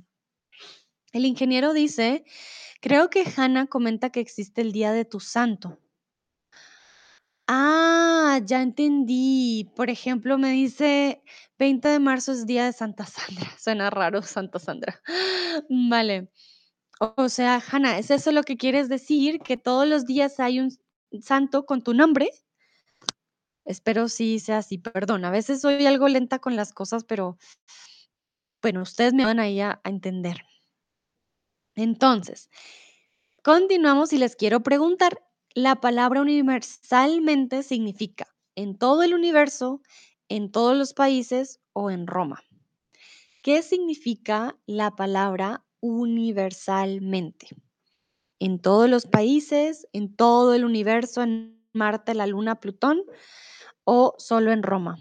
[1.11, 2.23] El ingeniero dice,
[2.81, 5.79] creo que Hannah comenta que existe el Día de tu Santo.
[7.51, 9.71] Ah, ya entendí.
[9.75, 11.23] Por ejemplo, me dice
[11.57, 13.49] 20 de marzo es Día de Santa Sandra.
[13.59, 15.01] Suena raro, Santa Sandra.
[15.69, 16.29] Vale.
[17.17, 19.39] O sea, Hannah, ¿es eso lo que quieres decir?
[19.39, 20.71] ¿Que todos los días hay un
[21.21, 22.29] santo con tu nombre?
[23.65, 24.77] Espero sí sea así.
[24.77, 27.37] Perdón, a veces soy algo lenta con las cosas, pero
[28.61, 30.43] Bueno, ustedes me van ahí a, a entender.
[31.75, 32.49] Entonces,
[33.43, 35.23] continuamos y les quiero preguntar,
[35.55, 39.81] la palabra universalmente significa en todo el universo,
[40.27, 42.43] en todos los países o en Roma.
[43.41, 47.47] ¿Qué significa la palabra universalmente?
[48.39, 53.03] En todos los países, en todo el universo, en Marte, la Luna, Plutón
[53.85, 54.97] o solo en Roma.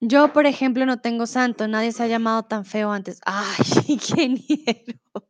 [0.00, 3.20] Yo, por ejemplo, no tengo santo, nadie se ha llamado tan feo antes.
[3.26, 5.23] Ay, ingeniero.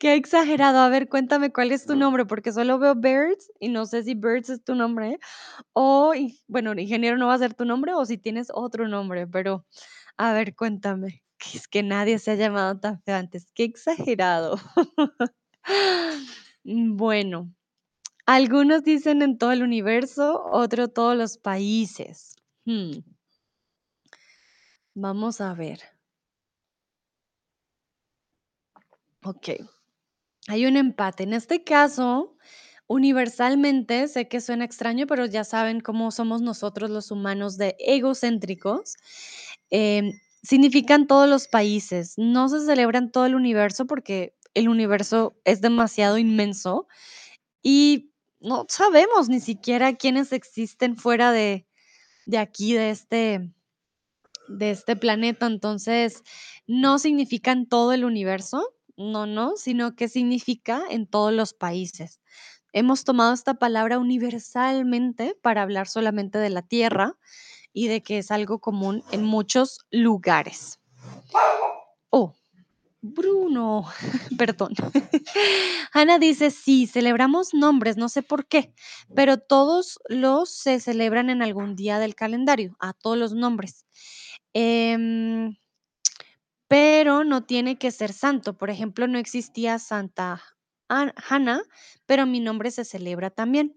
[0.00, 0.78] Qué exagerado.
[0.78, 4.14] A ver, cuéntame cuál es tu nombre, porque solo veo Birds y no sé si
[4.14, 5.18] Birds es tu nombre
[5.74, 6.14] o,
[6.48, 9.66] bueno, ingeniero no va a ser tu nombre o si tienes otro nombre, pero
[10.18, 11.22] a ver, cuéntame.
[11.38, 13.50] Que es que nadie se ha llamado tan feo antes.
[13.54, 14.58] Qué exagerado.
[16.64, 17.52] Bueno,
[18.26, 22.36] algunos dicen en todo el universo, otro todos los países.
[22.66, 23.00] Hmm,
[24.94, 25.93] vamos a ver.
[29.24, 29.48] Ok.
[30.48, 31.24] Hay un empate.
[31.24, 32.36] En este caso,
[32.86, 38.94] universalmente, sé que suena extraño, pero ya saben cómo somos nosotros los humanos de egocéntricos.
[39.70, 40.12] em,
[40.42, 42.14] significan todos los países.
[42.18, 46.86] No se celebra en todo el universo porque el universo es demasiado inmenso
[47.62, 51.66] y no sabemos ni siquiera quiénes existen fuera de,
[52.26, 53.52] de aquí, de este,
[54.48, 55.46] de este planeta.
[55.46, 56.22] Entonces,
[56.66, 62.20] no significa en todo el universo, no, no, sino que significa en todos los países.
[62.72, 67.16] Hemos tomado esta palabra universalmente para hablar solamente de la Tierra
[67.72, 70.80] y de que es algo común en muchos lugares.
[72.10, 72.34] Oh,
[73.06, 73.84] Bruno,
[74.38, 74.72] perdón.
[75.92, 78.72] Ana dice, sí, celebramos nombres, no sé por qué,
[79.14, 83.84] pero todos los se celebran en algún día del calendario, a todos los nombres.
[84.54, 85.54] Em,
[86.74, 88.58] pero no tiene que ser santo.
[88.58, 90.42] Por ejemplo, no existía Santa
[90.88, 91.62] An- Hannah,
[92.04, 93.76] pero mi nombre se celebra también.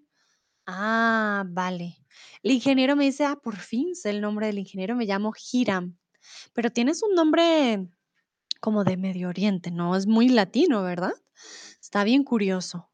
[0.66, 1.96] Ah, vale.
[2.42, 5.96] El ingeniero me dice, ah, por fin sé el nombre del ingeniero, me llamo Hiram,
[6.54, 7.88] pero tienes un nombre
[8.62, 9.96] como de Medio Oriente, ¿no?
[9.96, 11.14] Es muy latino, ¿verdad?
[11.80, 12.90] Está bien curioso.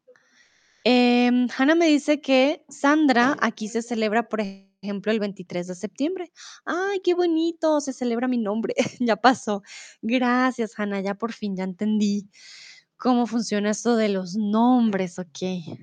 [0.84, 6.32] Em, Hannah me dice que Sandra aquí se celebra, por ejemplo, el 23 de septiembre.
[6.64, 8.74] Ay, qué bonito, se celebra mi nombre.
[9.00, 9.62] ya pasó.
[10.02, 12.28] Gracias, Hannah, ya por fin, ya entendí
[12.96, 15.78] cómo funciona esto de los nombres, ok.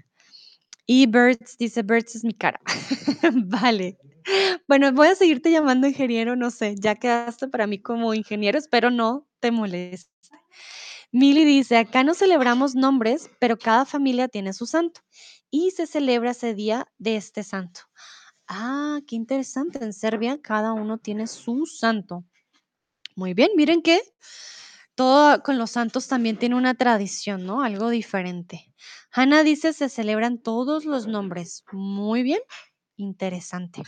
[0.85, 2.59] Y Birds dice, Birds es mi cara.
[3.45, 3.97] vale.
[4.67, 8.91] Bueno, voy a seguirte llamando ingeniero, no sé, ya quedaste para mí como ingeniero, espero
[8.91, 10.09] no te moleste.
[11.11, 15.01] Mili dice, acá no celebramos nombres, pero cada familia tiene su santo
[15.49, 17.81] y se celebra ese día de este santo.
[18.53, 19.81] Ah, qué interesante.
[19.81, 22.25] En Serbia cada uno tiene su santo.
[23.15, 24.01] Muy bien, miren que
[24.93, 27.63] todo con los santos también tiene una tradición, ¿no?
[27.63, 28.69] Algo diferente.
[29.13, 31.63] Hannah dice, se celebran todos los nombres.
[31.71, 32.41] Muy bien,
[32.97, 33.83] interesante.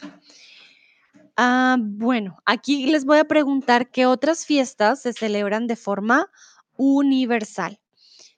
[1.35, 6.31] Ah, bueno, aquí les voy a preguntar qué otras fiestas se celebran de forma
[6.77, 7.81] universal.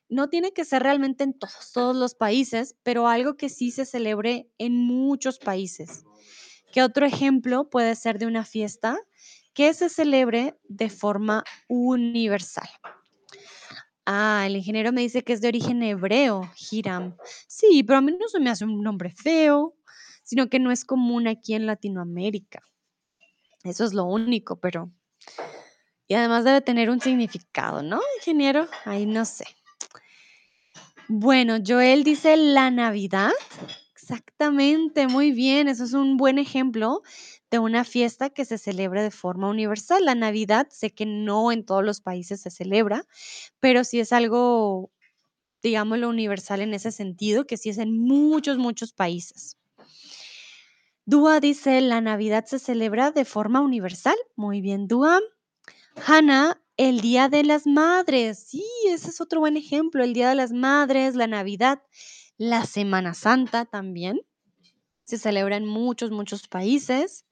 [0.07, 4.47] No tiene que ser realmente en todos, los países, pero algo que sí se celebre
[4.57, 6.05] en muchos países.
[6.71, 8.99] ¿Qué otro ejemplo puede ser de una fiesta
[9.53, 12.69] que se celebre de forma universal?
[14.05, 17.17] Ah, el ingeniero me dice que es de origen hebreo, Hiram.
[17.47, 19.75] Sí, pero a mí no se me hace un nombre feo,
[20.23, 22.61] sino que no es común aquí en Latinoamérica.
[23.63, 24.91] Eso es lo único, pero...
[26.07, 28.67] Y además debe tener un significado, ¿no, ingeniero?
[28.85, 29.45] Ahí no sé.
[31.07, 33.31] Bueno, Joel dice la Navidad.
[33.93, 35.67] Exactamente, muy bien.
[35.67, 37.03] Eso es un buen ejemplo
[37.51, 40.03] de una fiesta que se celebra de forma universal.
[40.05, 43.05] La Navidad, sé que no en todos los países se celebra,
[43.59, 44.91] pero sí es algo,
[45.61, 49.57] digámoslo, universal en ese sentido, que sí es en muchos, muchos países.
[51.05, 54.15] Dúa dice, la Navidad se celebra de forma universal.
[54.35, 55.19] Muy bien, Dúa.
[56.05, 58.45] Hannah, el Día de las Madres.
[58.47, 60.03] Sí, ese es otro buen ejemplo.
[60.03, 61.81] El Día de las Madres, la Navidad,
[62.37, 64.19] la Semana Santa también.
[65.05, 67.25] Se celebra en muchos, muchos países.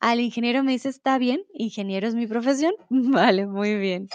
[0.00, 2.72] Al ingeniero me dice, está bien, ingeniero es mi profesión.
[2.90, 4.08] Vale, muy bien.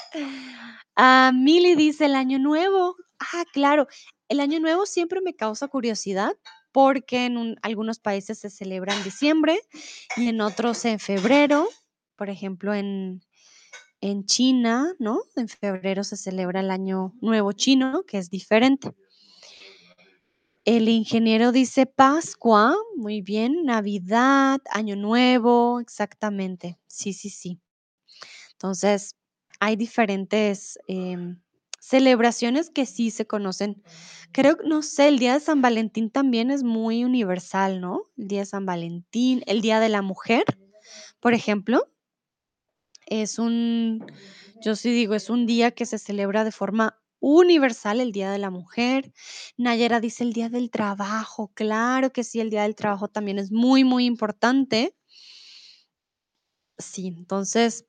[0.95, 2.95] A Mili dice el año nuevo.
[3.19, 3.87] Ah, claro,
[4.27, 6.33] el año nuevo siempre me causa curiosidad
[6.71, 9.59] porque en un- algunos países se celebra en diciembre
[10.17, 11.69] y en otros en febrero.
[12.17, 13.21] Por ejemplo, en,
[14.05, 15.23] en China, ¿no?
[15.35, 18.93] En febrero se celebra el año nuevo chino, que es diferente.
[20.63, 26.77] El ingeniero dice Pascua, muy bien, Navidad, Año Nuevo, exactamente.
[26.85, 27.59] Sí, sí, sí.
[28.51, 29.15] Entonces,
[29.59, 31.39] hay diferentes, em,
[31.79, 33.83] celebraciones que sí se conocen.
[34.31, 38.03] Creo, no sé, el día de San Valentín también es muy universal, ¿no?
[38.17, 40.45] El día de San Valentín, el Día de la Mujer,
[41.19, 41.87] por ejemplo,
[43.07, 44.05] es un
[44.61, 48.39] yo sí digo, es un día que se celebra de forma universal, el Día de
[48.39, 49.13] la Mujer.
[49.57, 53.51] Nayera dice el Día del Trabajo, claro que sí, el Día del Trabajo también es
[53.51, 54.95] muy, muy importante.
[56.77, 57.85] Sí, entonces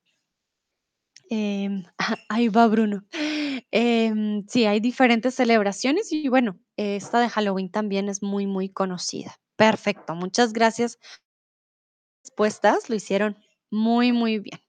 [1.30, 1.84] Em,
[2.28, 3.04] ahí va Bruno.
[3.70, 9.36] Em, sí, hay diferentes celebraciones y bueno, esta de Halloween también es muy, muy conocida.
[9.56, 10.98] Perfecto, muchas gracias.
[12.24, 13.38] Respuestas lo hicieron
[13.70, 14.60] muy, muy bien.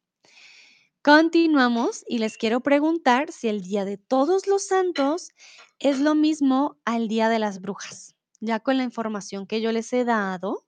[1.07, 5.29] Continuamos y les quiero preguntar si el Día de Todos los Santos
[5.79, 8.17] es lo mismo al Día de las Brujas.
[8.41, 10.65] Ya con la información que yo les he dado,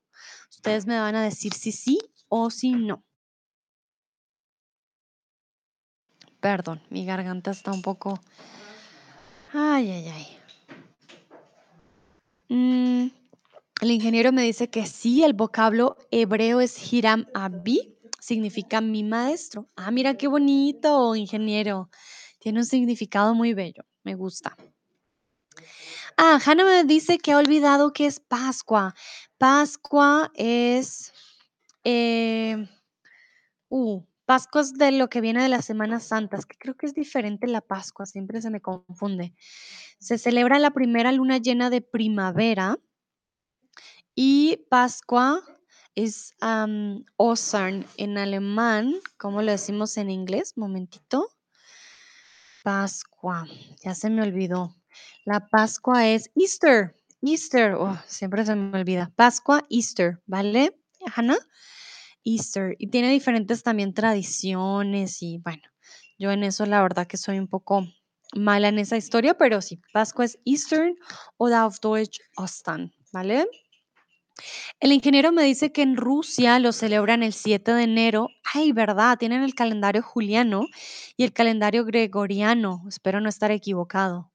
[0.48, 3.04] ustedes me van a decir si sí o si no.
[6.40, 8.18] Perdón, mi garganta está un poco
[9.52, 10.26] Ay, ay, ay.
[12.48, 13.10] Mm,
[13.82, 17.99] el ingeniero me dice que sí, el vocablo hebreo es Hiram Abi,
[18.30, 19.68] significa mi maestro.
[19.74, 21.90] Ah, mira qué bonito, ingeniero.
[22.38, 24.56] Tiene un significado muy bello, me gusta.
[26.16, 28.94] Ah, Hannah me dice que ha olvidado que es Pascua.
[29.36, 31.12] Pascua es,
[31.82, 32.68] eh,
[33.68, 36.94] uh, Pascua es de lo que viene de las Semanas Santas, que creo que es
[36.94, 39.34] diferente la Pascua, siempre se me confunde.
[39.98, 42.78] Se celebra la primera luna llena de primavera
[44.14, 45.42] y Pascua
[45.94, 46.34] es
[47.16, 48.94] Ostern en alemán.
[49.18, 50.56] ¿Cómo lo decimos en inglés?
[50.56, 51.28] Momentito.
[52.62, 53.46] Pascua,
[53.82, 54.76] ya se me olvidó.
[55.24, 56.94] La Pascua es Easter.
[57.22, 59.10] Easter, oh, siempre se me olvida.
[59.16, 60.76] Pascua, Easter, ¿vale,
[61.14, 61.38] Hannah?
[62.24, 62.76] Easter.
[62.78, 65.62] Y tiene diferentes también tradiciones y bueno,
[66.18, 67.86] yo en eso la verdad que soy un poco
[68.34, 70.96] mala en esa historia, pero sí, Pascua es Eastern
[71.36, 73.46] o auf Deutsch Ostern, ¿vale?
[74.80, 78.28] El ingeniero me dice que en Rusia lo celebran el 7 de enero.
[78.54, 79.18] Ay, ¿verdad?
[79.18, 80.66] Tienen el calendario juliano
[81.16, 82.82] y el calendario gregoriano.
[82.88, 84.30] Espero no estar equivocado.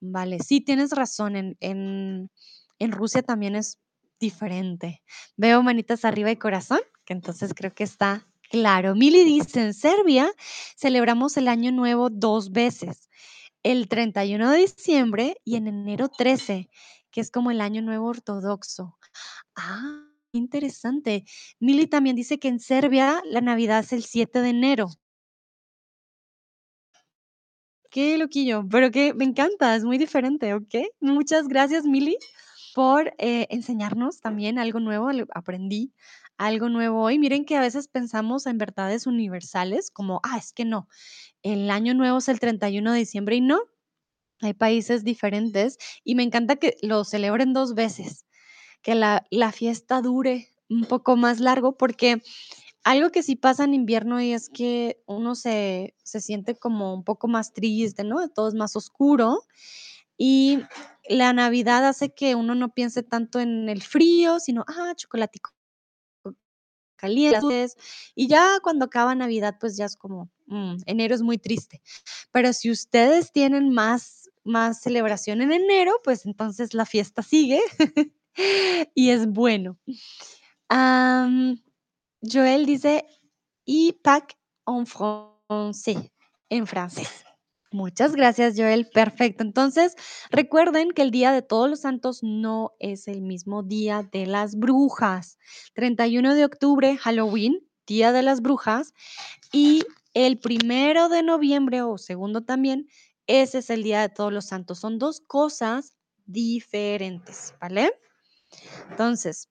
[0.00, 1.36] Vale, sí, tienes razón.
[1.36, 1.56] En,
[2.78, 3.78] en, Rusia también es
[4.20, 5.02] diferente.
[5.36, 8.94] Veo manitas arriba y corazón, que entonces creo que está claro.
[8.94, 10.30] Mili dice, en Serbia
[10.76, 13.08] celebramos el año nuevo dos veces,
[13.62, 16.70] el 31 de diciembre y en enero 13,
[17.10, 18.97] que es como el año nuevo ortodoxo.
[19.56, 21.24] Ah, interesante.
[21.60, 24.88] Mili también dice que en Serbia la Navidad es el 7 de enero.
[27.90, 30.74] Qué loquillo, pero que me encanta, es muy diferente, ¿ok?
[31.00, 32.18] Muchas gracias, Mili,
[32.74, 35.94] por eh, enseñarnos también algo nuevo, aprendí
[36.36, 37.18] algo nuevo hoy.
[37.18, 40.86] Miren que a veces pensamos en verdades universales, como, ah, es que no,
[41.42, 43.60] el año nuevo es el 31 de diciembre y no,
[44.42, 48.26] hay países diferentes y me encanta que lo celebren dos veces,
[48.82, 52.22] que la, la fiesta dure un poco más largo, porque
[52.84, 57.04] algo que sí pasa en invierno y es que uno se, se siente como un
[57.04, 58.28] poco más triste, ¿no?
[58.28, 59.42] Todo es más oscuro
[60.16, 60.60] y
[61.08, 65.52] la Navidad hace que uno no piense tanto en el frío, sino, ah, chocolatico
[66.96, 67.68] caliente.
[68.14, 71.80] Y ya cuando acaba Navidad, pues ya es como, mm, enero es muy triste.
[72.32, 77.60] Pero si ustedes tienen más, más celebración en enero, pues entonces la fiesta sigue
[78.94, 79.78] y es bueno.
[80.68, 83.06] Joel dice,
[83.64, 84.36] y Pâques
[84.66, 86.10] en français,
[86.48, 87.24] en francés.
[87.70, 88.88] Muchas gracias, Joel.
[88.88, 89.42] Perfecto.
[89.42, 89.94] Entonces,
[90.30, 94.56] recuerden que el Día de Todos los Santos no es el mismo Día de las
[94.56, 95.38] Brujas.
[95.74, 98.94] 31 de octubre, Halloween, Día de las Brujas,
[99.52, 99.84] y
[100.14, 102.88] el primero de noviembre o segundo también,
[103.26, 104.78] ese es el Día de Todos los Santos.
[104.78, 107.92] Son dos cosas diferentes, ¿vale?
[108.90, 109.48] Entonces,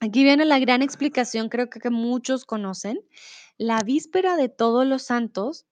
[0.00, 3.00] Aquí viene la gran explicación, creo que, muchos conocen.
[3.56, 5.64] La víspera de todos los santos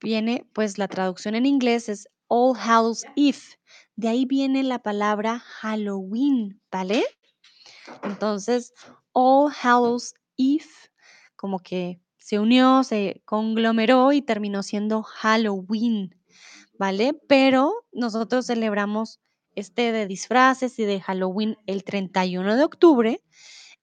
[0.00, 3.40] viene, pues la traducción en inglés es All Hallows Eve.
[3.96, 7.04] De ahí viene la palabra Halloween, ¿vale?
[8.04, 8.72] Entonces,
[9.12, 10.70] All Hallows Eve,
[11.34, 16.14] como que se unió, se conglomeró y terminó siendo Halloween,
[16.78, 17.14] ¿vale?
[17.26, 19.18] Pero nosotros celebramos
[19.54, 23.22] este de disfraces y de Halloween el 31 de octubre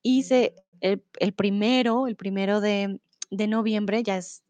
[0.02, 3.00] y se el el primero el primero de
[3.32, 4.44] de noviembre ya es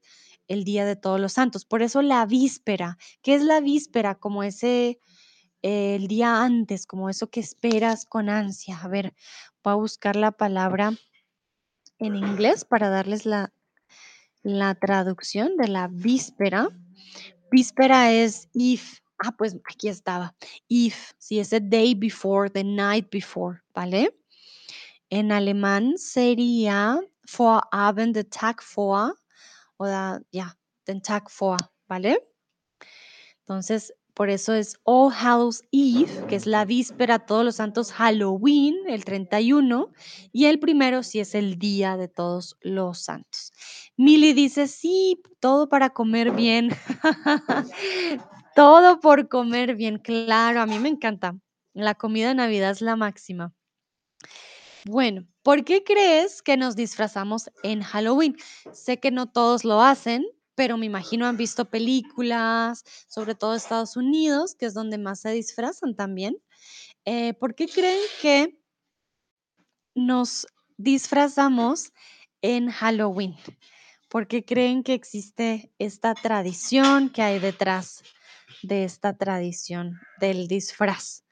[0.50, 1.64] el Día de Todos los Santos.
[1.64, 4.16] Por eso la víspera, ¿qué es la víspera?
[4.16, 5.00] Como ese,
[5.62, 8.80] eh, el día antes, como eso que esperas con ansia.
[8.82, 9.14] A ver,
[9.64, 10.94] voy a buscar la palabra
[12.00, 13.54] en inglés para darles la
[14.42, 16.70] La traducción de la víspera.
[17.52, 19.00] Víspera es if.
[19.20, 20.34] Ah, pues aquí estaba.
[20.70, 24.16] If, si es the day before, the night before, ¿vale?
[25.10, 27.00] En alemán sería
[27.38, 29.16] Vorabend, the Tag vor,
[29.78, 29.86] o
[30.32, 31.58] ya, den Tag vor,
[31.88, 32.18] ¿vale?
[33.42, 38.76] Entonces, por eso es All Hallows Eve, que es la víspera, todos los santos Halloween,
[38.88, 39.92] el 31,
[40.32, 43.54] y el primero sí es el día de todos los santos.
[43.98, 46.70] Milly dice, sí, todo para comer bien.
[48.60, 51.40] todo por comer bien, claro, a mí me encanta.
[51.74, 53.54] La comida de Navidad es la máxima.
[54.84, 58.36] Bueno, ¿por qué crees que nos disfrazamos en Halloween?
[58.74, 63.96] Sé que no todos lo hacen, pero me imagino han visto películas, sobre todo Estados
[63.96, 66.36] Unidos, que es donde más se disfrazan también.
[67.06, 68.62] Eh, ¿por qué creen que
[69.96, 70.46] nos
[70.76, 71.94] disfrazamos
[72.42, 73.38] en Halloween?
[74.10, 78.04] ¿Por qué creen que existe esta tradición que hay detrás
[78.64, 81.24] de esta tradición del disfraz?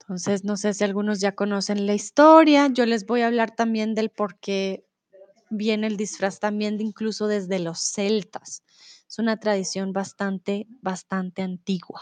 [0.00, 2.68] Entonces, no sé si algunos ya conocen la historia.
[2.72, 4.86] Yo les voy a hablar también del por qué
[5.50, 8.62] viene el disfraz también de incluso desde los celtas.
[9.06, 12.00] Es una tradición bastante, bastante antigua.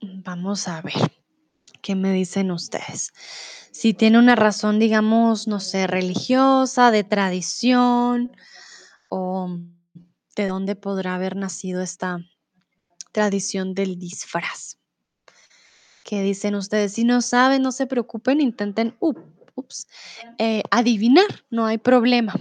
[0.00, 0.92] Vamos a ver
[1.86, 3.12] qué me dicen ustedes.
[3.70, 8.36] Si tiene una razón, digamos, no sé, religiosa, de tradición,
[9.08, 9.56] o
[10.34, 12.18] de dónde podrá haber nacido esta
[13.12, 14.78] tradición del disfraz.
[16.02, 16.94] ¿Qué dicen ustedes?
[16.94, 19.86] Si no saben, no se preocupen, intenten ups,
[20.38, 22.34] eh, adivinar, no hay problema.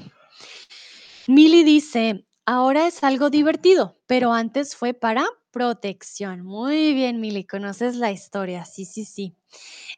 [1.27, 5.23] Milly dice, ahora es algo divertido, pero antes fue para
[5.55, 6.41] protección.
[6.41, 8.65] Muy bien, Milly, conoces la historia.
[8.65, 9.37] Sí, sí, sí.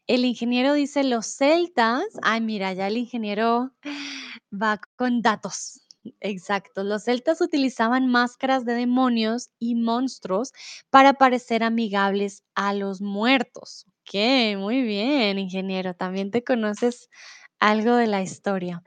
[0.06, 3.72] El ingeniero dice, los celtas, ay, mira, ya el ingeniero
[4.54, 5.82] va con datos.
[6.20, 10.54] Exacto, los celtas utilizaban máscaras de demonios y monstruos
[10.92, 13.88] para parecer amigables a los muertos.
[14.04, 17.10] Ok, muy bien, ingeniero, también te conoces
[17.60, 18.84] algo de la historia.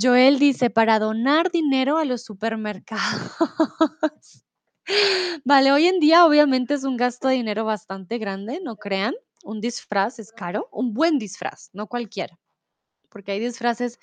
[0.00, 3.32] Joel dice, para donar dinero a los supermercados.
[5.44, 9.14] Vale, hoy en día obviamente es un gasto de dinero bastante grande, no crean.
[9.42, 12.38] Un disfraz es caro, un buen disfraz, no cualquiera
[13.10, 13.98] porque hay disfraces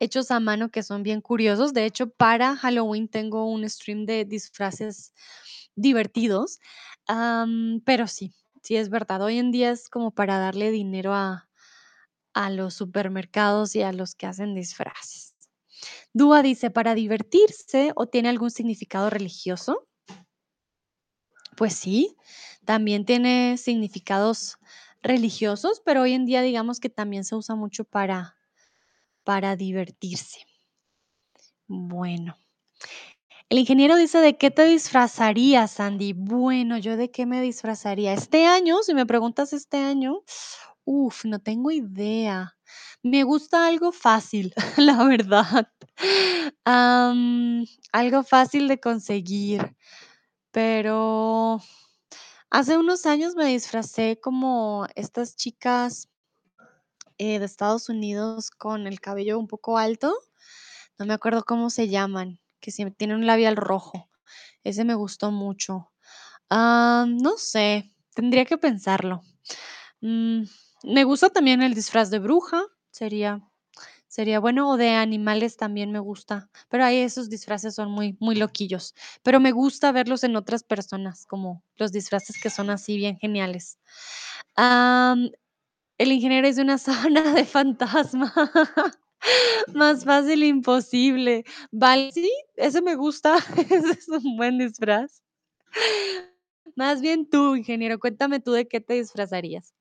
[0.00, 1.74] hechos a mano que son bien curiosos.
[1.74, 5.12] De hecho, para Halloween tengo un stream de disfraces
[5.76, 6.60] divertidos,
[7.84, 9.22] pero sí, sí es verdad.
[9.22, 11.48] Hoy en día es como para darle dinero a,
[12.34, 15.34] a los supermercados y a los que hacen disfraces.
[16.14, 19.86] Dúa dice, ¿para divertirse o tiene algún significado religioso?
[21.56, 22.16] Pues sí,
[22.64, 24.58] también tiene significados
[25.02, 28.36] religiosos, pero hoy en día digamos que también se usa mucho para
[29.24, 30.46] para divertirse.
[31.66, 32.36] Bueno.
[33.50, 36.12] El ingeniero dice, ¿de qué te disfrazarías, Sandy?
[36.12, 38.12] Bueno, ¿yo de qué me disfrazaría?
[38.12, 40.22] Este año, si me preguntas este año,
[40.84, 42.56] uf, no tengo idea.
[43.02, 45.68] Me gusta algo fácil, la verdad.
[47.92, 49.76] algo fácil de conseguir,
[50.54, 51.60] pero
[52.48, 56.08] hace unos años me disfracé como estas chicas
[57.18, 60.14] eh, de Estados Unidos con el cabello un poco alto,
[60.96, 64.08] no me acuerdo cómo se llaman, que siempre tienen un labial rojo.
[64.62, 65.90] Ese me gustó mucho.
[66.48, 69.22] Ah, no sé, tendría que pensarlo.
[70.02, 70.44] Mm,
[70.84, 73.42] me gusta también el disfraz de bruja, sería,
[74.14, 78.36] sería bueno, o de animales también me gusta, pero ahí esos disfraces son muy, muy
[78.36, 78.94] loquillos.
[79.24, 83.76] Pero me gusta verlos en otras personas, como los disfraces que son así bien geniales.
[85.98, 88.32] El ingeniero es una sábana de fantasma.
[89.74, 91.44] Más fácil imposible.
[91.72, 93.36] Vale, sí, ese me gusta.
[93.68, 95.22] Ese es un buen disfraz.
[96.76, 99.74] Más bien tú, ingeniero, cuéntame tú de qué te disfrazarías.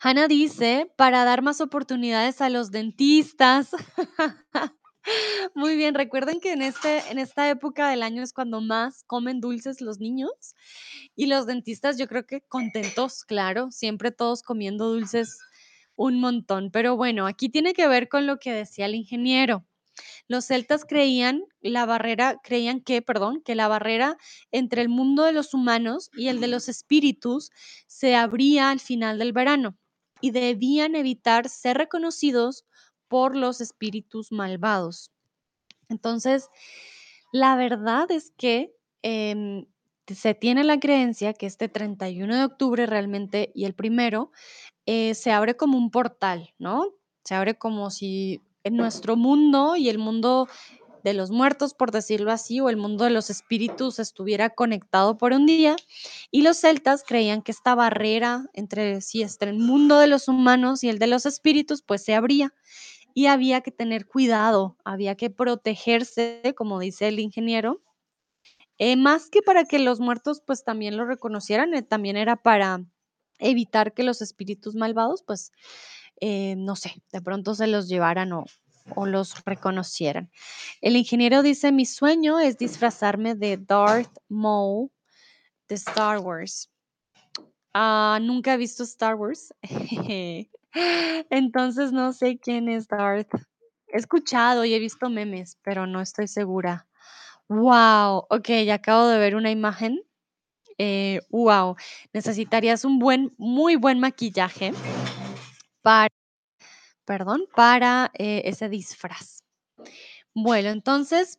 [0.00, 3.70] Hannah dice, para dar más oportunidades a los dentistas.
[5.54, 9.40] Muy bien, recuerden que en, este, en esta época del año es cuando más comen
[9.40, 10.30] dulces los niños
[11.16, 15.38] y los dentistas yo creo que contentos, claro, siempre todos comiendo dulces
[15.96, 16.70] un montón.
[16.70, 19.64] Pero bueno, aquí tiene que ver con lo que decía el ingeniero.
[20.28, 24.16] Los celtas creían la barrera, creían que, perdón, que la barrera
[24.50, 27.50] entre el mundo de los humanos y el de los espíritus
[27.86, 29.76] se abría al final del verano
[30.20, 32.64] y debían evitar ser reconocidos
[33.08, 35.10] por los espíritus malvados.
[35.88, 36.48] Entonces,
[37.32, 39.66] la verdad es que em,
[40.06, 44.30] se tiene la creencia que este 31 de octubre realmente y el primero
[44.86, 46.94] eh, se abre como un portal, ¿no?
[47.24, 50.48] Se abre como si en nuestro mundo y el mundo
[51.02, 55.32] de los muertos, por decirlo así, o el mundo de los espíritus estuviera conectado por
[55.32, 55.76] un día.
[56.30, 60.84] Y los celtas creían que esta barrera entre, sí, entre el mundo de los humanos
[60.84, 62.52] y el de los espíritus, pues se abría
[63.14, 67.82] y había que tener cuidado, había que protegerse, como dice el ingeniero,
[68.78, 72.84] eh, más que para que los muertos pues también lo reconocieran, eh, también era para
[73.38, 75.52] evitar que los espíritus malvados pues,
[76.20, 78.44] eh, no sé, de pronto se los llevaran o,
[79.06, 80.30] los reconocieran.
[80.80, 84.90] El ingeniero dice, mi sueño es disfrazarme de Darth Maul
[85.68, 86.68] de Star Wars.
[87.72, 89.54] Ah, nunca he visto Star Wars.
[91.30, 93.32] Entonces no sé quién es Darth.
[93.86, 96.88] He escuchado y he visto memes, pero no estoy segura.
[97.48, 100.02] Wow, ok, ya acabo de ver una imagen.
[100.78, 101.76] Eh, wow,
[102.12, 104.72] necesitarías un buen, muy buen maquillaje
[105.82, 106.14] para,
[107.04, 109.44] perdón, para eh, ese disfraz.
[110.34, 111.36] Bueno, entonces,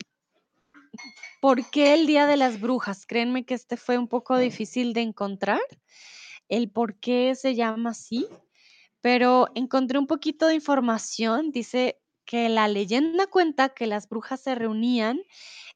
[1.41, 3.05] ¿por qué el Día de las Brujas?
[3.05, 5.61] Créanme que este fue un poco difícil de encontrar,
[6.49, 8.27] el por qué se llama así,
[9.01, 11.51] pero encontré un poquito de información.
[11.51, 15.21] Dice que la leyenda cuenta que las brujas se reunían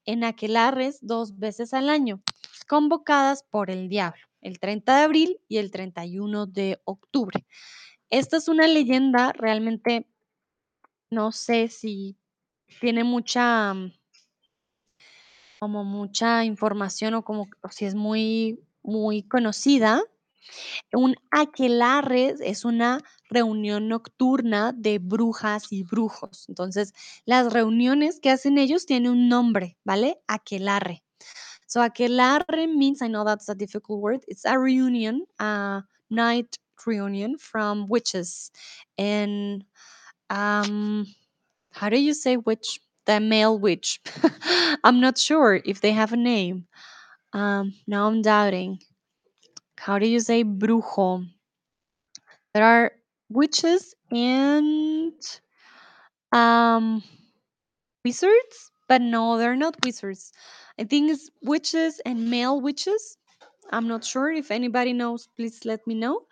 [0.06, 2.22] en aquelarres dos veces al año,
[2.68, 7.46] convocadas por el diablo, el 30 de abril y el 31 de octubre.
[8.12, 10.08] Esta es una leyenda, realmente
[11.10, 12.18] no sé si
[12.80, 13.94] tiene mucha, mm,
[15.60, 20.04] como mucha información o como si es muy, muy conocida.
[20.94, 23.00] Un aquelarre es una
[23.30, 26.48] reunión nocturna de brujas y brujos.
[26.48, 26.94] Entonces,
[27.26, 30.20] las reuniones que hacen ellos tienen un nombre, ¿vale?
[30.28, 31.04] Aquelarre.
[31.68, 37.38] So aquelarre means, I know that's a difficult word, it's a reunion, a night reunion
[37.38, 38.52] from witches.
[38.98, 39.64] And
[40.30, 41.08] um,
[41.72, 42.80] how do you say witch?
[43.06, 44.02] The male witch.
[44.84, 46.68] I'm not sure if they have a name.
[47.34, 48.80] Um, now I'm doubting.
[49.78, 51.28] How do you say brujo?
[52.54, 52.92] There are
[53.30, 55.14] witches and
[56.32, 57.04] um
[58.04, 60.32] wizards, but no, they're not wizards.
[60.80, 63.18] I think it's witches and male witches.
[63.72, 66.24] I'm not sure if anybody knows, please let me know.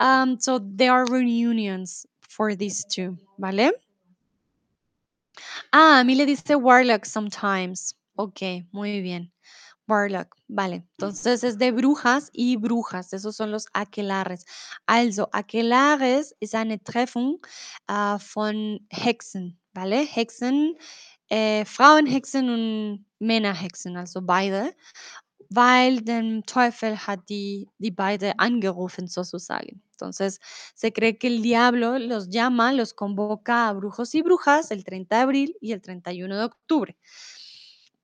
[0.00, 3.70] Um, so there are reunions for these two, ¿vale?
[5.72, 7.94] Ah, a mí le dice Warlock sometimes.
[8.16, 9.32] Ok, muy bien.
[9.86, 10.84] Warlock, vale.
[10.98, 13.12] Entonces es de brujas y brujas.
[13.12, 14.46] Esos son los Aquelarres.
[14.86, 17.44] Also, Aquelarres ist eine Treffung
[17.88, 20.06] äh, von Hexen, vale?
[20.06, 20.76] Hexen,
[21.28, 24.74] äh, Frauenhexen und Männerhexen, also beide.
[25.54, 27.68] Weil der Teufel hat die,
[28.38, 29.82] angerufen, sozusagen.
[29.92, 30.40] Entonces,
[30.74, 35.16] se cree que el diablo los llama, los convoca a brujos y brujas el 30
[35.16, 36.96] de abril y el 31 de octubre.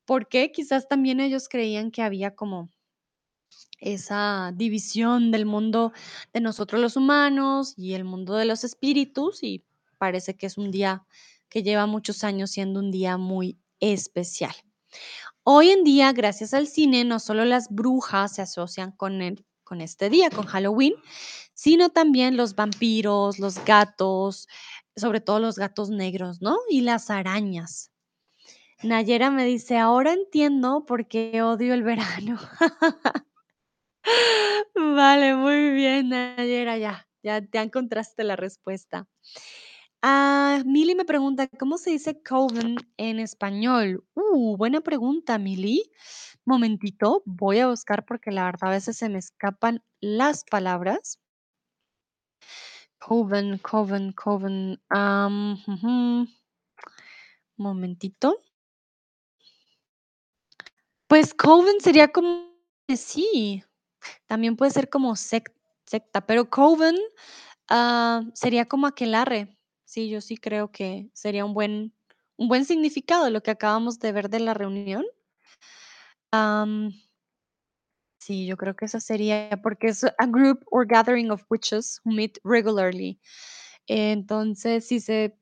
[0.05, 0.53] ¿Por qué?
[0.53, 2.71] Quizás también ellos creían que había como
[3.81, 5.93] esa división del mundo
[6.33, 9.65] de nosotros los humanos y el mundo de los espíritus y
[9.99, 11.05] parece que es un día
[11.49, 14.55] que lleva muchos años siendo un día muy especial.
[15.53, 19.19] Hoy en día, gracias al cine, no solo las brujas se asocian con,
[19.65, 20.95] con este día, con Halloween,
[21.55, 24.47] sino también los vampiros, los gatos,
[24.95, 26.57] sobre todo los gatos negros, ¿no?
[26.69, 27.91] Y las arañas.
[28.85, 32.39] Nayera me dice, ahora entiendo por qué odio el verano.
[34.77, 39.09] Vale, muy bien, Nayera, ya, ya, ya encontraste la respuesta.
[40.03, 44.03] Ah, me pregunta, ¿cómo se dice coven en español?
[44.15, 45.91] Uh, buena pregunta, Mili.
[46.47, 51.19] Momentito, voy a buscar porque la verdad a veces se me escapan las palabras.
[52.99, 54.81] Coven, coven, coven.
[57.59, 58.41] Momentito.
[61.09, 62.55] Pues coven sería como,
[62.89, 63.63] sí,
[64.27, 65.53] también puede ser como sec-
[65.87, 66.97] secta, pero coven
[67.69, 69.60] ah, sería como aquelarre.
[69.91, 71.93] Sí, yo sí creo que sería un buen,
[72.37, 75.05] un buen significado lo que acabamos de ver de la reunión.
[78.21, 82.13] Sí, yo creo que eso sería porque es a group or gathering of witches who
[82.13, 83.21] meet regularly.
[83.89, 85.37] Entonces, si se,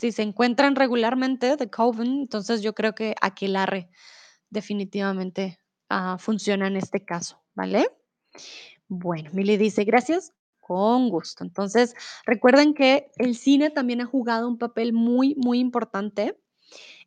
[0.00, 3.90] si se encuentran regularmente, the coven, entonces yo creo que aquelarre
[4.48, 7.90] definitivamente ah, funciona en este caso, ¿vale?
[8.88, 10.32] Bueno, Mili dice, gracias,
[10.66, 11.44] con gusto.
[11.44, 11.94] Entonces,
[12.24, 16.36] recuerden que el cine también ha jugado un papel muy, muy importante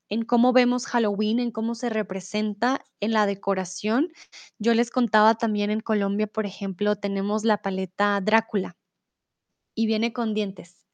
[0.07, 4.13] en cómo vemos Halloween, en cómo se representa en la decoración.
[4.59, 8.77] Yo les contaba también en Colombia, por ejemplo, tenemos la paleta Drácula
[9.75, 10.87] y viene con dientes.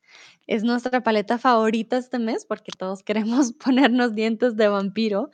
[0.47, 5.29] Es nuestra paleta favorita este mes porque todos queremos ponernos dientes de vampiro.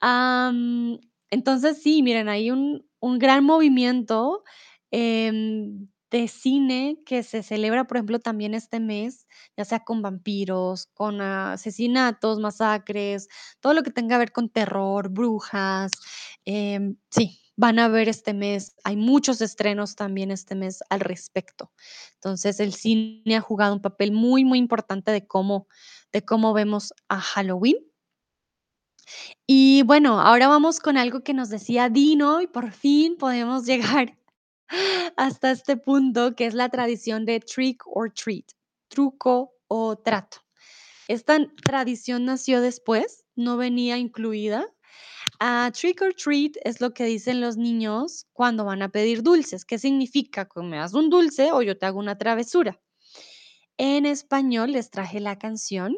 [0.00, 0.98] Am,
[1.30, 4.44] entonces sí, miren, hay un un gran movimiento,
[4.90, 10.86] em, de cine que se celebra, por ejemplo, también este mes, ya sea con vampiros,
[10.94, 13.28] con asesinatos, masacres,
[13.60, 15.92] todo lo que tenga que ver con terror, brujas,
[16.44, 18.74] em, sí, van a ver este mes.
[18.84, 21.72] Hay muchos estrenos también este mes al respecto.
[22.14, 25.66] Entonces, el cine ha jugado un papel muy, muy importante de cómo
[26.12, 27.76] de cómo vemos a Halloween.
[29.46, 33.64] Y bueno, ahora vamos con algo que nos decía Dino, y por fin podemos
[34.06, 34.17] llegar
[35.16, 38.46] hasta este punto, que es la tradición de trick or treat,
[38.88, 40.38] truco o trato.
[41.08, 44.66] Esta tradición nació después, no venía incluida.
[45.40, 49.64] Ah, trick or treat es lo que dicen los niños cuando van a pedir dulces.
[49.64, 50.46] ¿Qué significa?
[50.46, 52.80] Que me das un dulce o yo te hago una travesura.
[53.78, 55.96] En español les traje la canción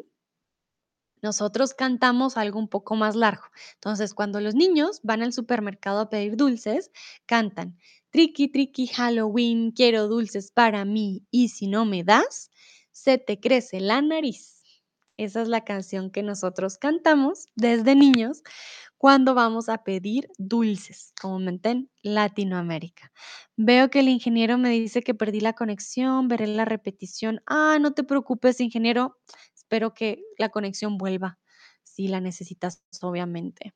[1.21, 3.43] nosotros cantamos algo un poco más largo.
[3.75, 6.91] Entonces, cuando los niños van al supermercado a pedir dulces,
[7.25, 7.77] cantan,
[8.09, 12.49] triqui, triqui, Halloween, quiero dulces para mí y si no me das,
[12.91, 14.61] se te crece la nariz.
[15.17, 18.41] Esa es la canción que nosotros cantamos desde niños
[18.97, 23.11] cuando vamos a pedir dulces, comúnmente en Latinoamérica.
[23.57, 27.41] Veo que el ingeniero me dice que perdí la conexión, veré la repetición.
[27.47, 29.17] Ah, no te preocupes, ingeniero.
[29.71, 31.39] Espero que la conexión vuelva
[31.83, 33.73] si la necesitas, obviamente.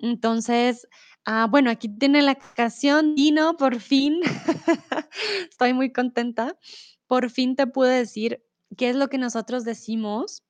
[0.00, 0.88] Entonces,
[1.24, 4.22] ah, bueno, aquí tiene la canción, Dino, por fin.
[5.48, 6.58] Estoy muy contenta.
[7.06, 8.44] Por fin te puedo decir
[8.76, 10.42] qué es lo que nosotros decimos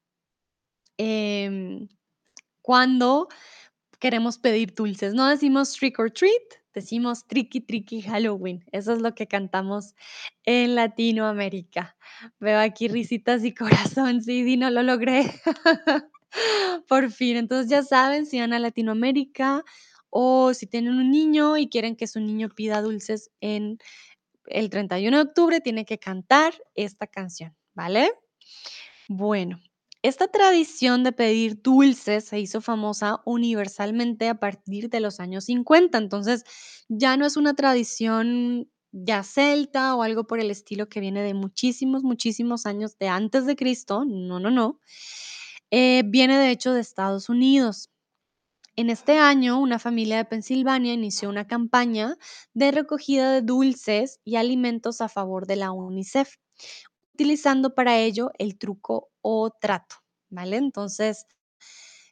[0.96, 1.86] em,
[2.62, 3.28] cuando
[3.98, 5.12] queremos pedir dulces.
[5.12, 8.64] No decimos trick or treat, decimos tricky tricky Halloween.
[8.72, 9.94] Eso es lo que cantamos
[10.44, 11.96] en Latinoamérica.
[12.38, 13.54] Veo aquí risitas y
[13.98, 14.22] corazón.
[14.22, 15.24] Sí, Dino, lo logré.
[16.88, 17.36] Por fin.
[17.36, 19.64] Entonces ya saben, si van a Latinoamérica
[20.10, 23.78] o si tienen un niño y quieren que su niño pida dulces en
[24.46, 28.12] el 31 de octubre, tiene que cantar esta canción, ¿vale?
[29.08, 29.60] Bueno,
[30.02, 35.98] esta tradición de pedir dulces se hizo famosa universalmente a partir de los años 50,
[35.98, 36.44] entonces
[36.88, 41.34] ya no es una tradición ya celta o algo por el estilo que viene de
[41.34, 44.80] muchísimos, muchísimos años de antes de Cristo, no, no, no.
[45.70, 47.90] Eh, viene de hecho de Estados Unidos.
[48.76, 52.16] En este año, una familia de Pensilvania inició una campaña
[52.54, 56.36] de recogida de dulces y alimentos a favor de la UNICEF,
[57.20, 59.96] utilizando para ello el truco o trato,
[60.30, 60.56] ¿vale?
[60.56, 61.26] Entonces,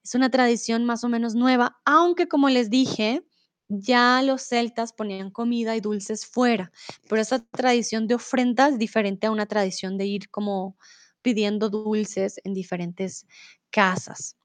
[0.05, 3.23] es una tradición más o menos nueva, aunque como les dije,
[3.69, 6.71] ya los celtas ponían comida y dulces fuera,
[7.09, 10.77] pero esa tradición de ofrenda es diferente a una tradición de ir como
[11.23, 13.27] pidiendo dulces en diferentes
[13.71, 14.37] casas.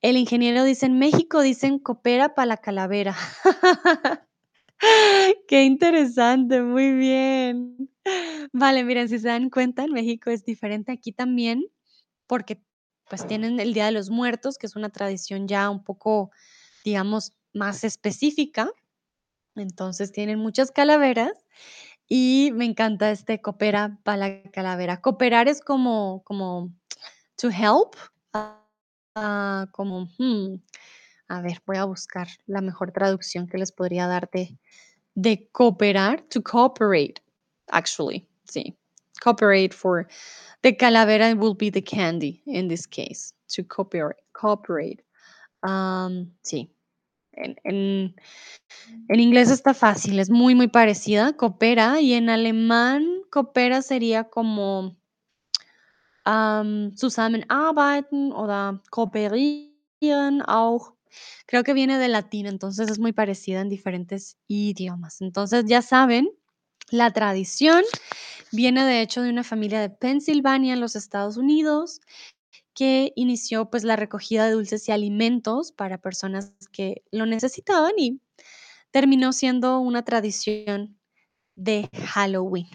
[0.00, 3.16] El ingeniero dice, en México dicen coopera para la calavera.
[5.48, 7.90] Qué interesante, muy bien.
[8.52, 11.64] Vale, miren, si se dan cuenta, en México es diferente aquí también,
[12.26, 12.62] porque
[13.08, 16.30] pues tienen el Día de los Muertos, que es una tradición ya un poco,
[16.84, 18.70] digamos, más específica.
[19.56, 21.32] Entonces tienen muchas calaveras
[22.08, 25.00] y me encanta este coopera para la calavera.
[25.02, 26.72] Cooperar es como, como
[27.36, 27.96] to help,
[29.16, 30.56] ah, como, hmm,
[31.30, 34.28] a ver, voy a buscar la mejor traducción que les podría dar
[35.14, 37.22] de, cooperar, to cooperate,
[37.68, 38.76] actually, sí.
[39.22, 40.08] Cooperate for
[40.62, 44.18] the calavera will be the candy in this case, to cooperate.
[44.32, 45.04] cooperate.
[45.62, 46.74] Um, sí,
[47.32, 48.16] en, en,
[49.08, 54.96] en inglés está fácil, es muy, muy parecida, coopera, y en alemán coopera sería como
[56.26, 60.96] ähm, zusammenarbeiten oder kooperieren auch.
[61.46, 65.20] Creo que viene del latín, entonces es muy parecida en diferentes idiomas.
[65.20, 66.30] Entonces, ya saben,
[66.90, 67.82] la tradición
[68.52, 72.00] viene de hecho de una familia de Pensilvania en los Estados Unidos
[72.74, 78.20] que inició pues la recogida de dulces y alimentos para personas que lo necesitaban y
[78.90, 80.98] terminó siendo una tradición
[81.56, 82.68] de Halloween.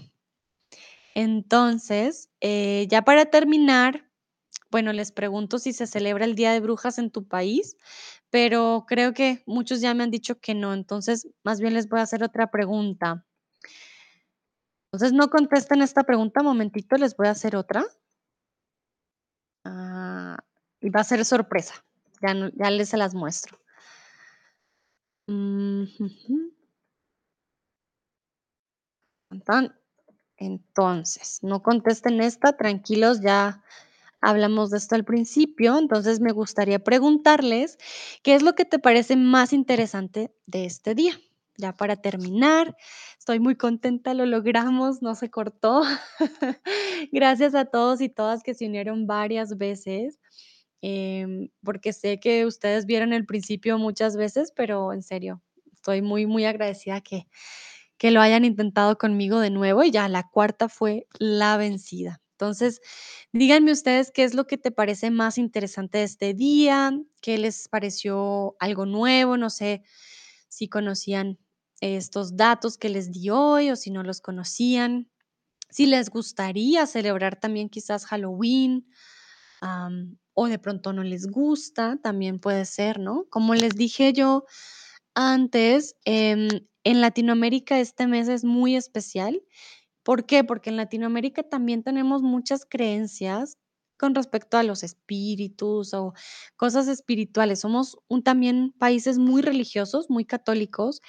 [1.15, 4.05] Entonces, eh, ya para terminar,
[4.75, 7.77] bueno, les pregunto si se celebra el Día de Brujas en tu país,
[8.29, 12.01] pero creo que muchos ya me han dicho que no, entonces más bien les voy
[12.01, 13.25] a hacer otra pregunta.
[14.91, 17.85] Entonces, no contesten esta pregunta, momentito, les voy a hacer otra.
[19.63, 20.37] Ah,
[20.81, 21.75] y va a ser sorpresa,
[22.21, 23.57] ya les se las muestro.
[25.27, 25.85] Mm.
[30.37, 33.63] Entonces, no contesten esta, tranquilos, ya
[34.25, 35.77] hablamos de esto al principio.
[35.79, 37.77] Entonces, me gustaría preguntarles,
[38.23, 41.19] ¿qué es lo que te parece más interesante de este día?
[41.57, 42.75] Ya para terminar,
[43.19, 45.83] estoy muy contenta, lo logramos, no se cortó.
[47.13, 50.19] Gracias a todos y todas que se unieron varias veces,
[50.81, 55.41] em, porque sé que ustedes vieron el principio muchas veces, pero en serio,
[55.73, 57.27] estoy muy, muy agradecida que
[57.97, 62.19] que lo hayan intentado conmigo de nuevo, y ya la cuarta fue la vencida.
[62.35, 62.81] Entonces,
[63.33, 67.69] díganme ustedes qué es lo que te parece más interesante de este día, qué les
[67.69, 69.83] pareció algo nuevo, no sé
[70.49, 71.39] si conocían
[71.81, 75.09] estos datos que les di hoy o si no los conocían,
[75.69, 78.87] si les gustaría celebrar también quizás Halloween,
[80.33, 83.25] o de pronto no les gusta, también puede ser, ¿no?
[83.29, 84.45] Como les dije yo
[85.15, 86.47] antes, em,
[86.83, 89.41] en Latinoamérica este mes es muy especial,
[90.05, 90.45] ¿por qué?
[90.45, 93.57] Porque en Latinoamérica también tenemos muchas creencias
[93.99, 96.13] con respecto a los espíritus o
[96.57, 97.61] cosas espirituales.
[97.61, 101.01] Somos también países muy religiosos, muy católicos,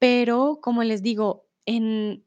[0.00, 2.24] pero, como les digo, en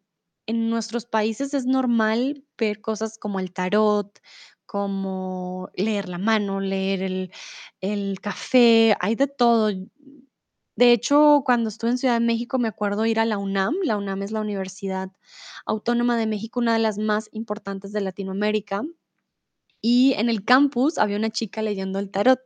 [0.47, 4.19] en nuestros países es normal ver cosas como el tarot,
[4.65, 7.31] como leer la mano, leer el
[7.81, 9.71] el café, hay de todo.
[10.75, 13.97] De hecho, cuando estuve en Ciudad de México, me acuerdo ir a la UNAM, la
[13.97, 15.11] UNAM es la Universidad
[15.65, 18.83] Autónoma de México, una de las más importantes de Latinoamérica,
[19.81, 22.39] y en el campus había una chica leyendo el tarot.